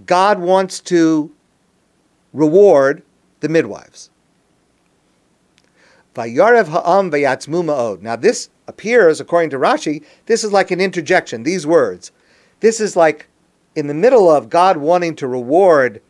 [0.07, 1.33] God wants to
[2.33, 3.03] reward
[3.41, 4.11] the midwives.
[6.15, 8.03] Vayarev ha'am vayatzmu ma'od.
[8.03, 12.13] Now this appears, according to Rashi, this is like an interjection, these words.
[12.61, 13.29] This is like
[13.75, 16.01] in the middle of God wanting to reward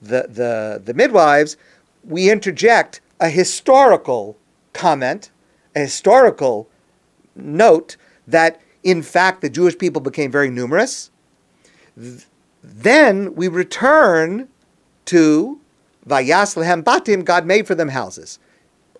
[0.00, 1.56] the, the, the midwives,
[2.04, 4.36] we interject a historical
[4.72, 5.30] comment,
[5.76, 6.68] a historical
[7.36, 11.10] note that in fact the Jewish people became very numerous.
[12.62, 14.48] Then we return
[15.06, 15.60] to
[16.06, 18.38] Vayas lehem batim, God made for them houses.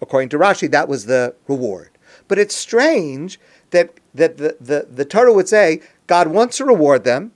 [0.00, 1.90] According to Rashi, that was the reward.
[2.28, 3.38] But it's strange
[3.70, 7.32] that, that the, the, the Torah would say God wants to reward them,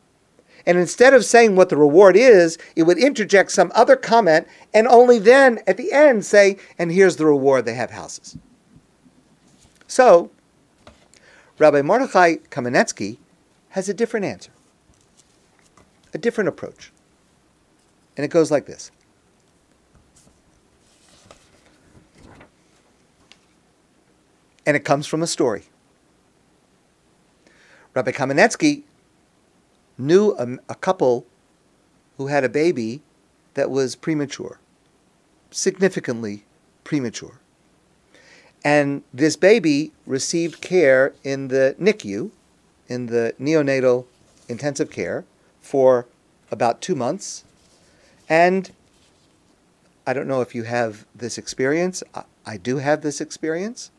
[0.66, 4.88] and instead of saying what the reward is, it would interject some other comment and
[4.88, 8.36] only then at the end say, and here's the reward, they have houses.
[9.86, 10.30] So,
[11.58, 13.18] Rabbi Mordechai Kamenetsky
[13.70, 14.50] has a different answer,
[16.12, 16.92] a different approach.
[18.16, 18.90] And it goes like this.
[24.66, 25.62] And it comes from a story.
[27.94, 28.82] Rabbi Kamenetsky
[29.96, 31.24] knew a, a couple
[32.18, 33.00] who had a baby
[33.54, 34.58] that was premature,
[35.50, 36.44] significantly
[36.84, 37.40] premature.
[38.64, 42.30] And this baby received care in the NICU,
[42.88, 44.06] in the neonatal
[44.48, 45.24] intensive care,
[45.60, 46.06] for
[46.50, 47.44] about two months.
[48.28, 48.70] And
[50.06, 52.02] I don't know if you have this experience.
[52.14, 53.90] I, I do have this experience.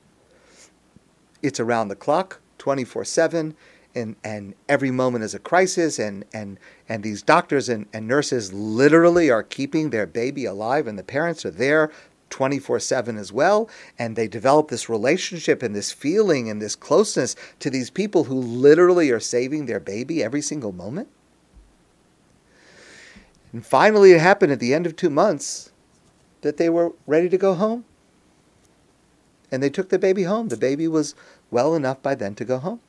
[1.42, 3.56] It's around the clock, 24 7
[3.98, 8.54] and, and every moment is a crisis and, and, and these doctors and, and nurses
[8.54, 11.92] literally are keeping their baby alive and the parents are there
[12.30, 13.70] 24 7 as well.
[13.98, 18.36] And they develop this relationship and this feeling and this closeness to these people who
[18.36, 21.08] literally are saving their baby every single moment.
[23.54, 25.72] And finally, it happened at the end of two months
[26.42, 27.86] that they were ready to go home.
[29.52, 30.50] And they took the baby home.
[30.50, 31.16] The baby was
[31.52, 32.82] well enough by then to go home.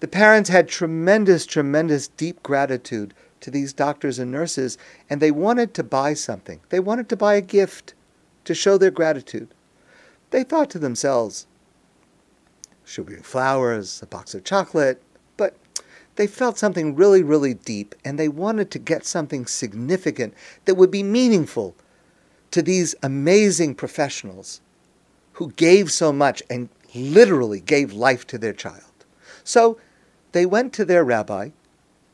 [0.00, 4.76] The parents had tremendous, tremendous deep gratitude to these doctors and nurses,
[5.08, 6.60] and they wanted to buy something.
[6.68, 7.94] They wanted to buy a gift
[8.44, 9.48] to show their gratitude.
[10.30, 11.46] They thought to themselves,
[12.84, 15.02] should we flowers, a box of chocolate?
[15.36, 15.56] But
[16.16, 20.34] they felt something really, really deep, and they wanted to get something significant
[20.66, 21.74] that would be meaningful
[22.50, 24.60] to these amazing professionals
[25.36, 29.04] who gave so much and literally gave life to their child.
[29.44, 29.78] So
[30.32, 31.50] they went to their rabbi,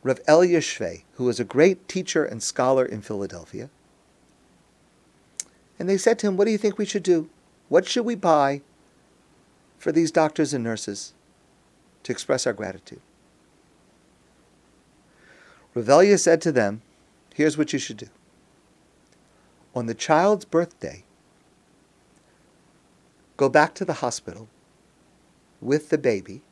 [0.03, 3.71] Rav Elia Svei, who was a great teacher and scholar in Philadelphia,
[5.79, 7.31] and they said to him, What do you think we should do?
[7.69, 8.61] What should we buy
[9.79, 11.15] for these doctors and nurses
[12.03, 13.01] to express our gratitude?
[15.75, 16.83] Rav Elia said to them,
[17.35, 18.09] Here's what you should do.
[19.75, 21.05] On the child's birthday,
[23.37, 24.49] go back to the hospital
[25.61, 26.43] with the baby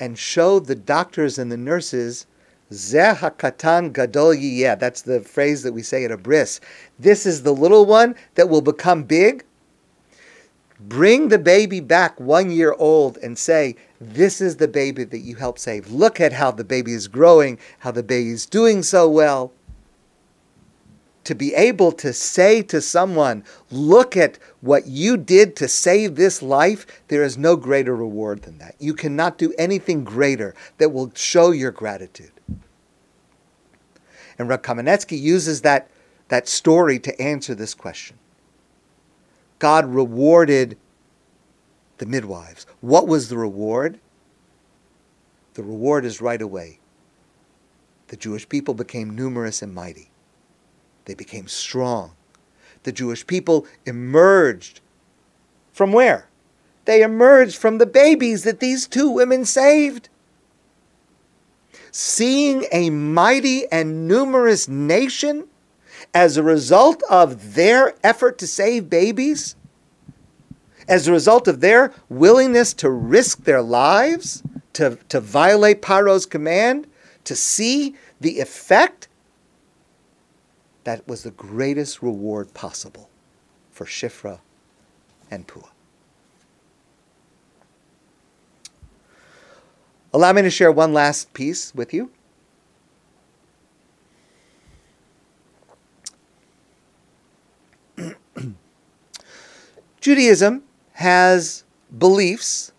[0.00, 2.26] and show the doctors and the nurses
[2.70, 4.78] Zeh hakatan gadol yiyeh.
[4.78, 6.60] That's the phrase that we say at a bris.
[6.98, 9.44] This is the little one that will become big.
[10.80, 15.36] Bring the baby back one year old and say, This is the baby that you
[15.36, 15.90] helped save.
[15.90, 19.52] Look at how the baby is growing, how the baby is doing so well.
[21.28, 26.40] To be able to say to someone, Look at what you did to save this
[26.40, 28.76] life, there is no greater reward than that.
[28.78, 32.32] You cannot do anything greater that will show your gratitude.
[34.38, 35.90] And Rav Kamenetsky uses that,
[36.28, 38.16] that story to answer this question.
[39.58, 40.78] God rewarded
[41.98, 42.64] the midwives.
[42.80, 44.00] What was the reward?
[45.52, 46.78] The reward is right away.
[48.06, 50.10] The Jewish people became numerous and mighty.
[51.08, 52.12] They became strong.
[52.82, 54.82] The Jewish people emerged
[55.72, 56.28] from where?
[56.84, 60.10] They emerged from the babies that these two women saved.
[61.90, 65.48] Seeing a mighty and numerous nation
[66.12, 69.56] as a result of their effort to save babies,
[70.86, 74.42] as a result of their willingness to risk their lives,
[74.74, 76.86] to, to violate Paro's command,
[77.24, 79.07] to see the effect
[80.88, 83.10] that was the greatest reward possible
[83.70, 84.40] for Shifra
[85.30, 85.68] and Pua.
[90.14, 92.10] Allow me to share one last piece with you.
[100.00, 100.62] Judaism
[100.92, 101.64] has
[101.98, 102.72] beliefs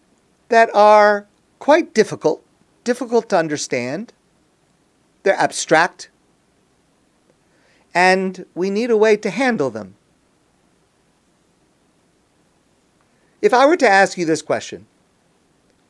[0.48, 1.28] that are
[1.60, 2.44] quite difficult,
[2.84, 4.14] difficult to understand.
[5.22, 6.10] They're abstract,
[7.94, 9.96] and we need a way to handle them.
[13.42, 14.86] If I were to ask you this question,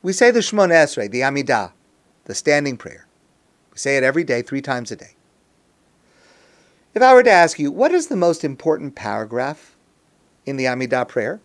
[0.02, 1.72] we say the Shemoneh Esrei, the Amidah,
[2.26, 3.08] the standing prayer.
[3.72, 5.16] We say it every day, three times a day.
[6.93, 9.76] If I were to ask you, what is the most important paragraph
[10.45, 11.39] in the Amidah prayer?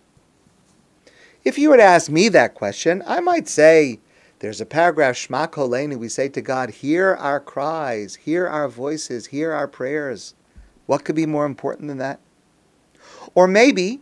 [1.44, 4.00] If you were to ask me that question, I might say,
[4.38, 9.26] there's a paragraph, Shema Kolenu, we say to God, hear our cries, hear our voices,
[9.26, 10.34] hear our prayers.
[10.86, 12.20] What could be more important than that?
[13.34, 14.00] Or maybe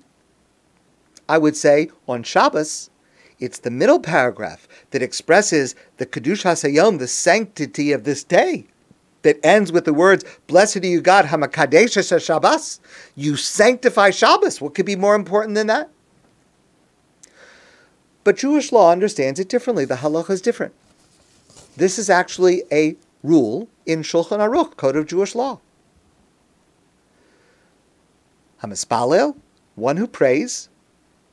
[1.28, 2.90] I would say on Shabbos,
[3.38, 8.66] it's the middle paragraph that expresses the Kedushas HaYom, the sanctity of this day,
[9.22, 12.80] that ends with the words, Blessed are you, God, Hamakadesh Shabbos.
[13.16, 14.60] You sanctify Shabbos.
[14.60, 15.90] What could be more important than that?
[18.24, 19.84] But Jewish law understands it differently.
[19.84, 20.74] The halacha is different.
[21.76, 25.60] This is actually a rule in Shulchan Aruch, Code of Jewish Law.
[28.62, 29.36] Hamispalel,
[29.74, 30.68] one who prays,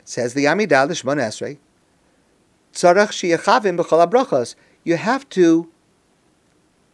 [0.04, 1.58] says the Amidah Shmoneh Esrei,
[2.74, 4.56] b'chol.
[4.84, 5.70] You have to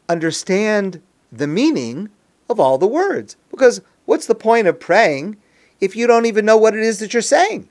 [0.09, 2.09] understand the meaning
[2.49, 3.35] of all the words.
[3.49, 5.37] Because what's the point of praying
[5.81, 7.67] if you don't even know what it is that you're saying?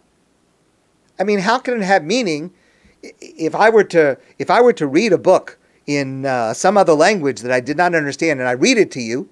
[1.19, 2.53] I mean, how can it have meaning
[3.03, 6.95] if I were to if I were to read a book in uh, some other
[6.95, 9.29] language that I did not understand and I read it to you?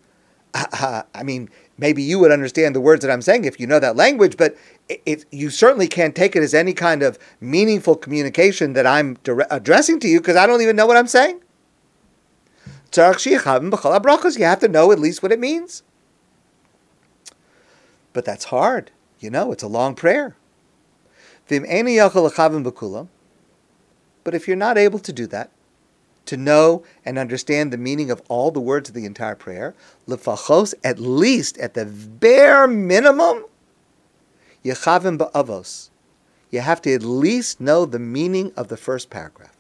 [0.55, 1.49] Uh, I mean,
[1.79, 4.57] maybe you would understand the words that I'm saying if you know that language, but
[4.89, 9.15] it, it, you certainly can't take it as any kind of meaningful communication that I'm
[9.25, 11.41] dire- addressing to you because I don't even know what I'm saying.
[14.39, 15.83] You have to know at least what it means.
[18.13, 18.91] But that's hard.
[19.19, 20.37] You know, it's a long prayer.
[24.25, 25.51] But if you're not able to do that,
[26.27, 29.75] to know and understand the meaning of all the words of the entire prayer,
[30.07, 33.45] lefachos, at least at the bare minimum,
[34.65, 35.91] yechavim ba'avos.
[36.51, 39.57] You have to at least know the meaning of the first paragraph.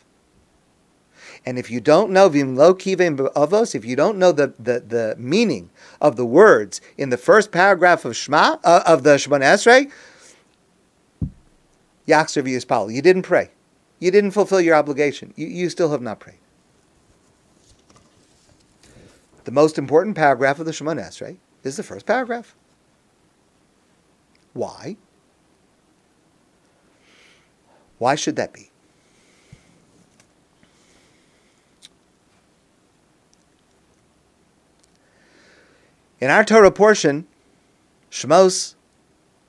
[1.44, 5.16] And if you don't know vimlo kivim ba'avos, if you don't know the, the, the
[5.18, 9.90] meaning of the words in the first paragraph of Shema, uh, of the Shemoneh Esrei,
[12.06, 13.50] Yachzer Yispal, you didn't pray.
[13.98, 15.32] You didn't fulfill your obligation.
[15.36, 16.41] You, you still have not prayed
[19.44, 22.54] the most important paragraph of the Shemoneh Esrei is the first paragraph.
[24.52, 24.96] Why?
[27.98, 28.70] Why should that be?
[36.20, 37.26] In our Torah portion,
[38.10, 38.74] Shemos,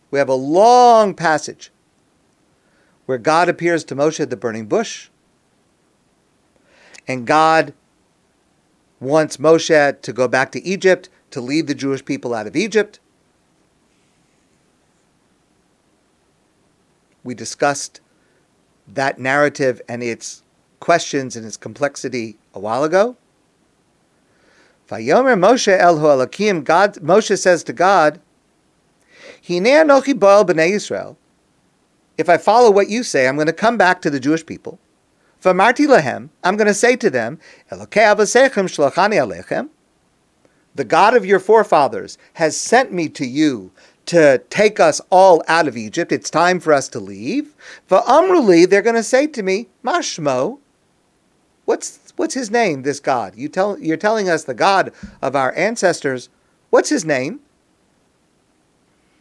[0.10, 1.72] we have a long passage
[3.06, 5.10] where God appears to Moshe at the burning bush,
[7.08, 7.74] and God
[9.04, 13.00] wants Moshe to go back to Egypt to lead the Jewish people out of Egypt.
[17.24, 18.02] We discussed
[18.88, 20.44] that narrative and its
[20.80, 23.16] questions and its complexity a while ago.
[24.90, 28.20] Vayomer Moshe El Alakim, God Moshe says to God,
[29.48, 31.16] Hine anochi boel Yisrael.
[32.18, 34.78] If I follow what you say, I'm going to come back to the Jewish people.
[35.44, 37.38] V'amarti lahem, I'm going to say to them,
[37.70, 39.70] Elokei avasechem shlachani alechem.
[40.74, 43.72] the God of your forefathers, has sent me to you
[44.06, 46.12] to take us all out of Egypt.
[46.12, 47.54] It's time for us to leave.
[47.90, 50.60] Amruli, they're going to say to me, Mashmo,
[51.66, 53.36] what's what's his name, this God?
[53.36, 56.30] You tell you're telling us the God of our ancestors,
[56.70, 57.40] what's his name?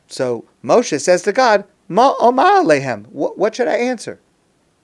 [0.08, 4.20] So Moshe says to God, Ma Omar Alehem, what should I answer?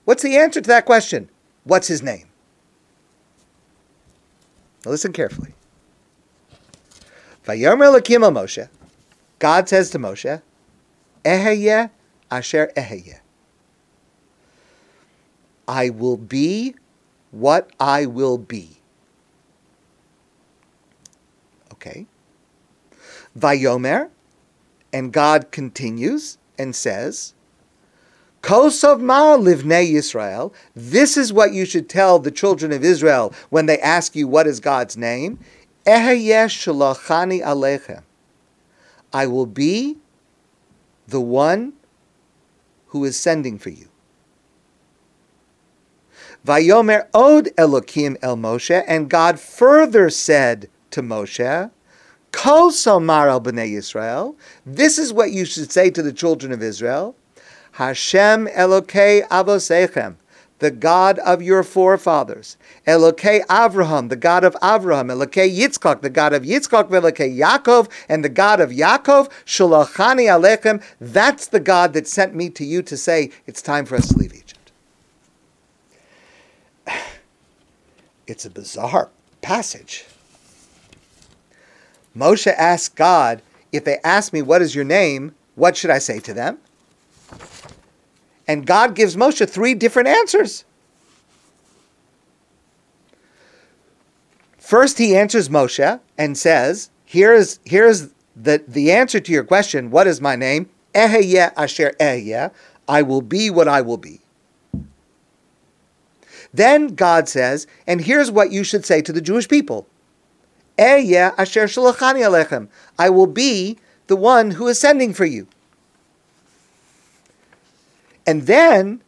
[0.09, 1.29] What's the answer to that question?
[1.65, 2.25] What's his name?
[4.83, 5.53] Now listen carefully.
[7.45, 8.69] Vayomer Lakim Moshe.
[9.37, 10.41] God says to Moshe,
[11.23, 11.91] Eheye
[12.31, 13.19] asher eheye.
[15.67, 16.73] I will be
[17.29, 18.77] what I will be.
[21.71, 22.07] Okay.
[23.37, 24.09] Vayomer,
[24.91, 27.35] and God continues and says,
[28.41, 30.53] Kosov Mar Livnei Yisrael.
[30.75, 34.47] This is what you should tell the children of Israel when they ask you what
[34.47, 35.39] is God's name.
[35.85, 38.03] Shalachani alechem.
[39.11, 39.97] I will be
[41.07, 41.73] the one
[42.87, 43.87] who is sending for you.
[46.45, 51.71] Vayomer od Elokim el Moshe, and God further said to Moshe,
[52.31, 54.35] Kol somar al b'nei Yisrael.
[54.65, 57.15] This is what you should say to the children of Israel.
[57.79, 60.17] Hashem Elokei avosechem
[60.59, 62.57] the God of your forefathers.
[62.85, 65.09] Elokei Avraham, the God of Avraham.
[65.09, 66.89] Elokei Yitzchak, the God of Yitzchak.
[66.89, 69.31] Elokei Yaakov, and the God of Yaakov.
[69.45, 70.83] Shalachani Alechem.
[70.99, 74.17] That's the God that sent me to you to say, it's time for us to
[74.17, 74.73] leave Egypt.
[78.27, 79.09] It's a bizarre
[79.41, 80.05] passage.
[82.15, 86.19] Moshe asked God, if they ask me, what is your name, what should I say
[86.19, 86.59] to them?
[88.49, 90.65] And God gives Moshe three different answers.
[94.57, 100.07] First, he answers Moshe and says, Here's, here's the, the answer to your question What
[100.07, 100.67] is my name?
[100.95, 102.51] Eheye asher eheye.
[102.87, 104.19] I will be what I will be.
[106.51, 109.85] Then God says, and here's what you should say to the Jewish people.
[110.79, 112.67] Eheye asher shalachani alechem.
[112.97, 113.77] I will be
[114.07, 115.47] the one who is sending for you.
[118.29, 119.01] And then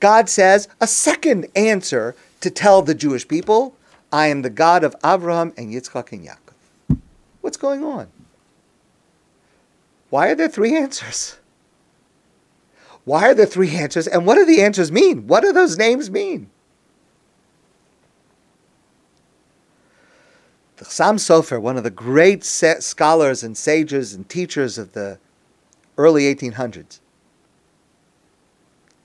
[0.00, 3.76] God says a second answer to tell the Jewish people
[4.10, 6.98] I am the God of Abraham and Yitzchak and Yaakov.
[7.42, 8.08] What's going on?
[10.08, 11.36] Why are there three answers?
[13.04, 14.06] Why are there three answers?
[14.06, 15.26] And what do the answers mean?
[15.26, 16.48] What do those names mean?
[20.78, 25.18] The Chassam Sofer, one of the great scholars and sages and teachers of the
[25.98, 27.00] early 1800s,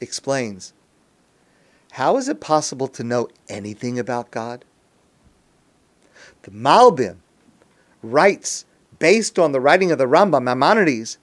[0.02, 0.74] explains
[1.92, 4.66] how is it possible to know anything about God?
[6.44, 7.18] The Malbim
[8.04, 8.66] writes,
[9.00, 11.18] based on the writing of the Rambam, Maimonides,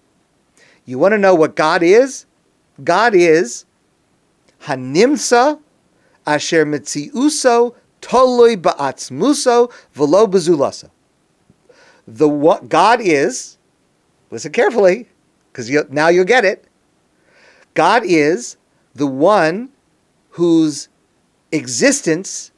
[0.84, 2.26] you want to know what God is?
[2.82, 3.64] God is
[4.62, 5.60] Hanimsa
[6.26, 10.90] Asher Mitziuso Toloi Ba'atzmuso Velo Bezulasa.
[12.06, 13.56] The what God is,
[14.30, 15.08] listen carefully,
[15.52, 16.66] because now you'll get it.
[17.72, 18.56] God is
[18.94, 19.70] the one
[20.30, 20.88] whose
[21.52, 22.50] existence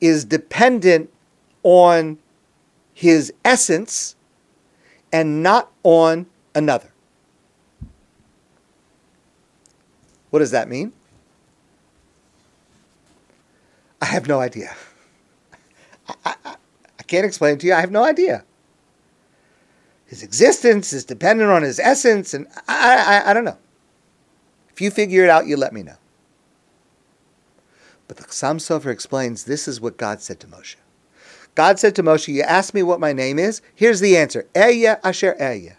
[0.00, 1.10] is dependent
[1.62, 2.18] on
[2.92, 4.16] his essence
[5.12, 6.92] and not on another.
[10.30, 10.92] What does that mean?
[14.02, 14.74] I have no idea.
[16.08, 16.56] I, I,
[16.98, 17.72] I, can't explain to you.
[17.72, 18.44] I have no idea.
[20.06, 23.56] His existence is dependent on his essence, and I, I, I don't know.
[24.74, 25.94] If you figure it out, you let me know.
[28.08, 30.74] But the Chassam Sofer explains this is what God said to Moshe.
[31.54, 33.62] God said to Moshe, You ask me what my name is?
[33.72, 35.76] Here's the answer Ehyeh Asher Ehyeh.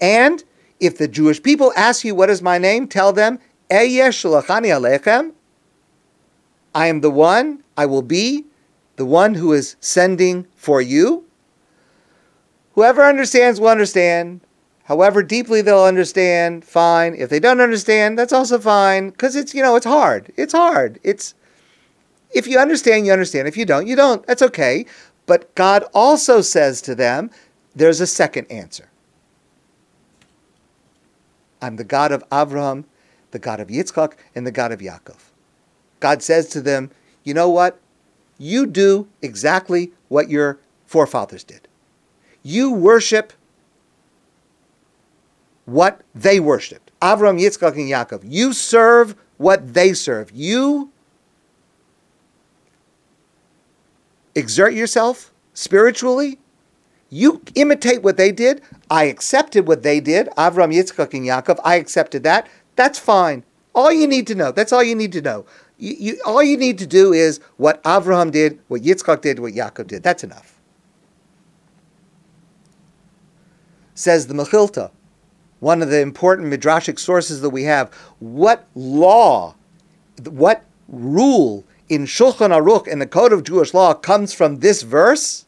[0.00, 0.42] And
[0.80, 2.88] if the Jewish people ask you, What is my name?
[2.88, 3.38] tell them,
[3.70, 5.34] Ehyeh Shalachani Alechem.
[6.74, 8.46] I am the one, I will be
[8.96, 11.24] the one who is sending for you.
[12.74, 14.40] Whoever understands will understand.
[14.92, 17.14] However deeply they'll understand, fine.
[17.14, 20.30] If they don't understand, that's also fine because it's you know it's hard.
[20.36, 21.00] It's hard.
[21.02, 21.34] It's
[22.34, 23.48] if you understand, you understand.
[23.48, 24.26] If you don't, you don't.
[24.26, 24.84] That's okay.
[25.24, 27.30] But God also says to them,
[27.74, 28.90] there's a second answer.
[31.62, 32.84] I'm the God of Abraham,
[33.30, 35.30] the God of Yitzchak, and the God of Yaakov.
[36.00, 36.90] God says to them,
[37.24, 37.80] you know what?
[38.36, 41.66] You do exactly what your forefathers did.
[42.42, 43.32] You worship
[45.64, 46.90] what they worshipped.
[47.00, 48.22] Avram, Yitzchak, and Yaakov.
[48.24, 50.30] You serve what they serve.
[50.32, 50.90] You
[54.34, 56.38] exert yourself spiritually.
[57.10, 58.62] You imitate what they did.
[58.90, 60.28] I accepted what they did.
[60.38, 61.60] Avram, Yitzchak, and Yaakov.
[61.64, 62.48] I accepted that.
[62.76, 63.44] That's fine.
[63.74, 64.52] All you need to know.
[64.52, 65.44] That's all you need to know.
[65.78, 69.52] You, you, all you need to do is what Avraham did, what Yitzchak did, what
[69.52, 70.02] Yaakov did.
[70.02, 70.60] That's enough.
[73.94, 74.90] Says the Mechilta,
[75.62, 77.94] one of the important midrashic sources that we have.
[78.18, 79.54] What law,
[80.24, 85.46] what rule in Shulchan Aruch in the Code of Jewish Law comes from this verse?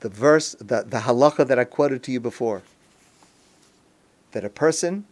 [0.00, 2.60] The verse, the, the halacha that I quoted to you before
[4.32, 5.06] that a person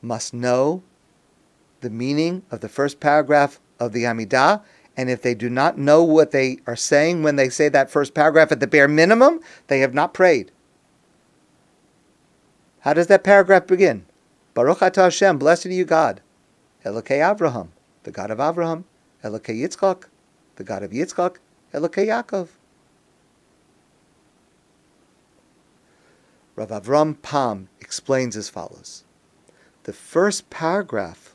[0.00, 0.84] must know
[1.80, 4.62] the meaning of the first paragraph of the Amidah,
[4.96, 8.14] and if they do not know what they are saying when they say that first
[8.14, 10.50] paragraph at the bare minimum, they have not prayed.
[12.80, 14.06] How does that paragraph begin?
[14.54, 16.20] Baruch atah Hashem, blessed are you God.
[16.84, 17.68] Elokei Avraham,
[18.02, 18.84] the God of Avraham.
[19.24, 20.04] Elokei Yitzchak,
[20.56, 21.36] the God of Yitzchak.
[21.72, 22.48] Elokei Yaakov.
[26.54, 29.04] Rav Avram Pam explains as follows
[29.84, 31.34] The first paragraph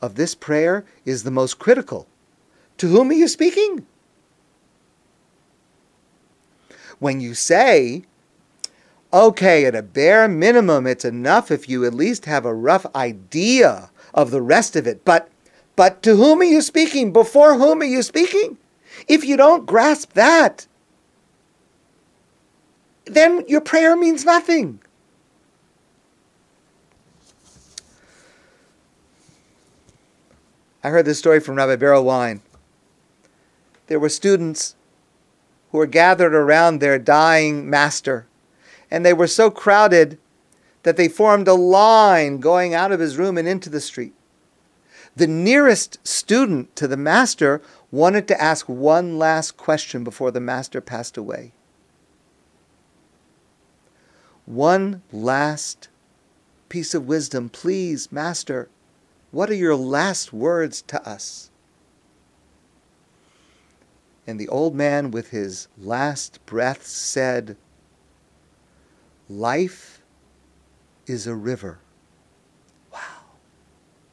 [0.00, 2.06] of this prayer is the most critical.
[2.78, 3.86] To whom are you speaking?
[6.98, 8.04] When you say,
[9.12, 13.90] okay, at a bare minimum, it's enough if you at least have a rough idea
[14.14, 15.28] of the rest of it, but
[15.76, 17.12] but to whom are you speaking?
[17.12, 18.58] Before whom are you speaking?
[19.06, 20.66] If you don't grasp that,
[23.04, 24.80] then your prayer means nothing.
[30.82, 32.42] I heard this story from Rabbi Berel Wein.
[33.88, 34.76] There were students
[35.72, 38.26] who were gathered around their dying master,
[38.90, 40.18] and they were so crowded
[40.82, 44.14] that they formed a line going out of his room and into the street.
[45.16, 47.60] The nearest student to the master
[47.90, 51.52] wanted to ask one last question before the master passed away.
[54.46, 55.88] One last
[56.68, 58.68] piece of wisdom, please, master.
[59.30, 61.50] What are your last words to us?
[64.28, 67.56] And the old man, with his last breath, said,
[69.26, 70.02] Life
[71.06, 71.78] is a river.
[72.92, 73.00] Wow,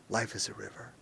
[0.09, 0.93] life is a river.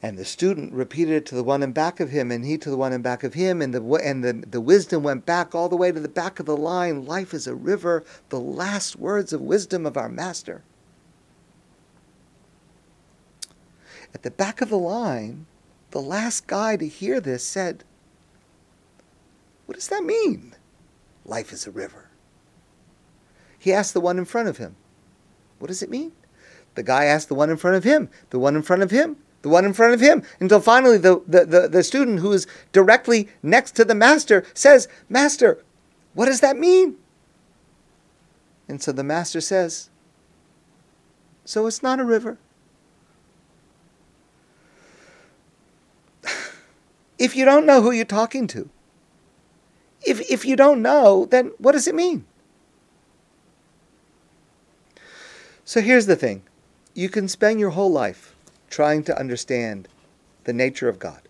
[0.00, 2.70] And the student repeated it to the one in back of him, and he to
[2.70, 5.68] the one in back of him, and the and the, the wisdom went back all
[5.68, 7.04] the way to the back of the line.
[7.04, 10.62] Life is a river, the last words of wisdom of our master.
[14.14, 15.46] At the back of the line,
[15.92, 17.84] the last guy to hear this said,
[19.66, 20.54] What does that mean?
[21.24, 22.08] Life is a river.
[23.58, 24.74] He asked the one in front of him,
[25.58, 26.12] What does it mean?
[26.74, 29.16] The guy asked the one in front of him, the one in front of him,
[29.42, 32.46] the one in front of him, until finally the, the, the, the student who is
[32.72, 35.62] directly next to the master says, Master,
[36.14, 36.96] what does that mean?
[38.68, 39.90] And so the master says,
[41.44, 42.38] So it's not a river.
[47.22, 48.68] If you don't know who you're talking to,
[50.04, 52.24] if, if you don't know, then what does it mean?
[55.64, 56.42] So here's the thing
[56.94, 58.34] you can spend your whole life
[58.70, 59.86] trying to understand
[60.42, 61.22] the nature of God,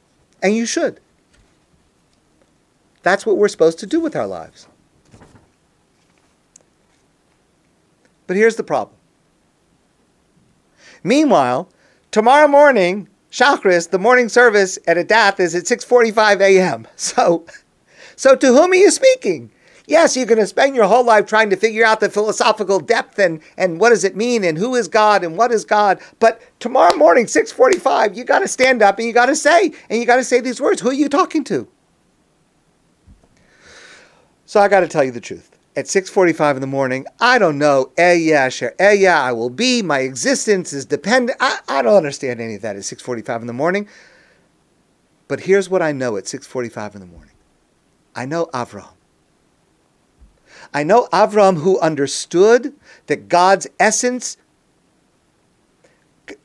[0.43, 0.99] and you should.
[3.03, 4.69] That's what we're supposed to do with our lives.
[8.27, 8.97] But here's the problem.
[11.05, 11.69] Meanwhile,
[12.11, 16.87] tomorrow morning, Shachris, the morning service at Adath is at 6:45 a.m.
[16.97, 17.47] So,
[18.15, 19.51] so to whom are you speaking?
[19.87, 23.19] Yes, you're going to spend your whole life trying to figure out the philosophical depth
[23.19, 26.01] and, and what does it mean and who is God and what is God.
[26.21, 29.99] But tomorrow morning, 6:45, you got to stand up and you got to say and
[29.99, 30.83] you got to say these words.
[30.83, 31.67] Who are you talking to?
[34.45, 37.59] So I got to tell you the truth at 6:45 in the morning, I don't
[37.59, 37.93] know.
[37.97, 38.75] Eh yeah, sure.
[38.79, 39.83] Eh yeah, I will be.
[39.83, 41.39] My existence is dependent.
[41.41, 43.89] I, I don't understand any of that at 6:45 in the morning.
[45.29, 47.35] But here's what I know at 6:45 in the morning.
[48.15, 48.93] I know Avram.
[50.75, 52.75] I know Avram who understood
[53.07, 54.37] that God's essence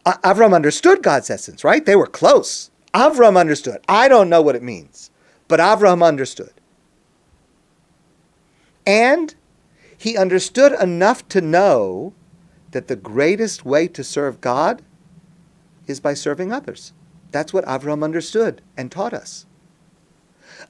[0.05, 1.85] Avram understood God's essence, right?
[1.85, 2.71] They were close.
[2.93, 3.79] Avram understood.
[3.87, 5.11] I don't know what it means,
[5.47, 6.53] but Avram understood.
[8.87, 9.35] And
[9.97, 12.13] he understood enough to know
[12.71, 14.81] that the greatest way to serve God
[15.87, 16.93] is by serving others.
[17.31, 19.45] That's what Avram understood and taught us.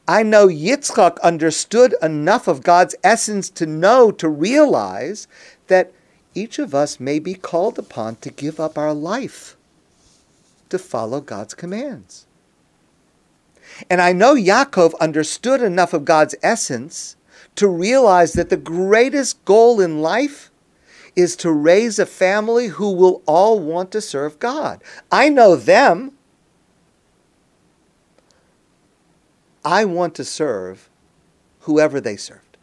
[0.07, 5.27] I know Yitzchak understood enough of God's essence to know, to realize
[5.67, 5.93] that
[6.33, 9.55] each of us may be called upon to give up our life
[10.69, 12.25] to follow God's commands.
[13.89, 17.16] And I know Yaakov understood enough of God's essence
[17.57, 20.51] to realize that the greatest goal in life
[21.15, 24.83] is to raise a family who will all want to serve God.
[25.11, 26.13] I know them.
[29.65, 30.89] I want to serve
[31.61, 32.57] whoever they served.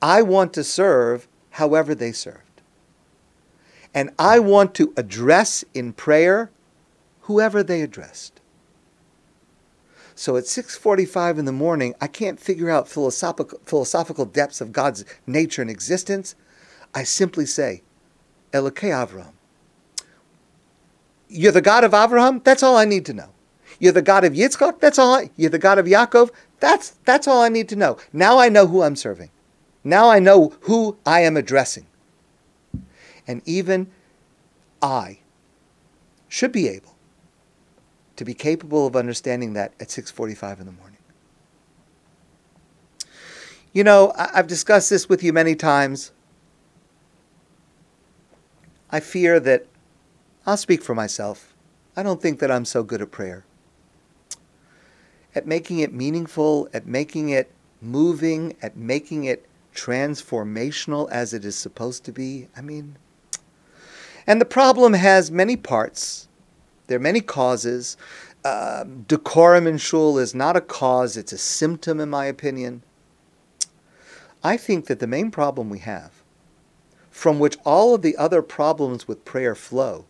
[0.00, 2.62] I want to serve however they served.
[3.94, 6.50] And I want to address in prayer
[7.22, 8.37] whoever they addressed.
[10.18, 15.04] So at 6:45 in the morning, I can't figure out philosophical, philosophical depths of God's
[15.28, 16.34] nature and existence.
[16.92, 17.82] I simply say,
[18.52, 19.34] Elokei Avraham.
[21.28, 22.40] You're the God of Abraham?
[22.42, 23.28] That's all I need to know.
[23.78, 24.80] You're the God of Yitzchak?
[24.80, 25.14] That's all.
[25.14, 26.30] I, you're the God of Yaakov?
[26.58, 27.96] That's that's all I need to know.
[28.12, 29.30] Now I know who I'm serving.
[29.84, 31.86] Now I know who I am addressing.
[33.24, 33.86] And even
[34.82, 35.20] I
[36.26, 36.97] should be able
[38.18, 40.98] to be capable of understanding that at 6:45 in the morning.
[43.72, 46.10] You know, I've discussed this with you many times.
[48.90, 49.66] I fear that
[50.46, 51.54] I'll speak for myself.
[51.96, 53.44] I don't think that I'm so good at prayer.
[55.34, 61.54] At making it meaningful, at making it moving, at making it transformational as it is
[61.54, 62.48] supposed to be.
[62.56, 62.96] I mean,
[64.26, 66.27] and the problem has many parts.
[66.88, 67.96] There are many causes.
[68.44, 72.82] Uh, decorum in shul is not a cause, it's a symptom, in my opinion.
[74.42, 76.22] I think that the main problem we have,
[77.10, 80.06] from which all of the other problems with prayer flow,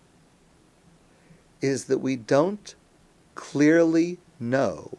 [1.61, 2.75] is that we don't
[3.35, 4.99] clearly know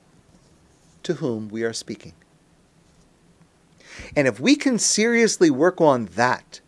[1.04, 2.14] to whom we are speaking.
[4.16, 6.60] And if we can seriously work on that,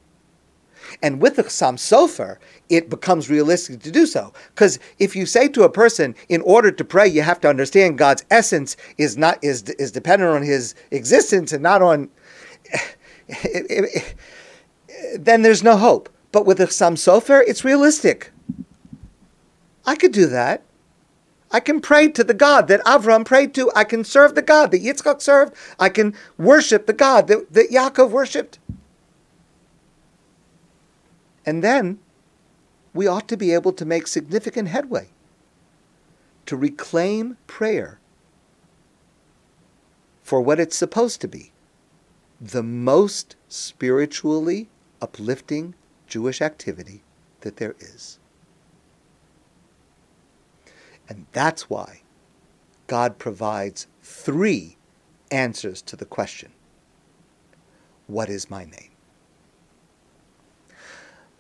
[1.01, 2.37] and with the Chassam Sofer,
[2.71, 4.33] it becomes realistic to do so.
[4.55, 7.97] Because if you say to a person, in order to pray, you have to understand
[7.97, 12.09] God's essence is not is is dependent on His existence and not on,
[15.19, 16.09] then there's no hope.
[16.31, 18.31] But with the Chassam Sofer, it's realistic.
[19.85, 20.63] I could do that.
[21.51, 23.69] I can pray to the God that Avram prayed to.
[23.75, 25.53] I can serve the God that Yitzchak served.
[25.77, 28.59] I can worship the God that, that Yaakov worshipped.
[31.45, 31.99] And then
[32.93, 35.09] we ought to be able to make significant headway
[36.45, 37.99] to reclaim prayer
[40.23, 41.51] for what it's supposed to be
[42.39, 44.69] the most spiritually
[45.01, 45.75] uplifting
[46.07, 47.03] Jewish activity
[47.41, 48.19] that there is.
[51.07, 52.01] And that's why
[52.87, 54.77] God provides three
[55.29, 56.51] answers to the question
[58.07, 58.90] What is my name?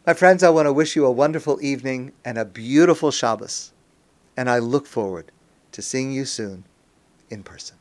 [0.05, 3.71] My friends, I want to wish you a wonderful evening and a beautiful Shabbos.
[4.35, 5.31] And I look forward
[5.73, 6.63] to seeing you soon
[7.29, 7.77] in person.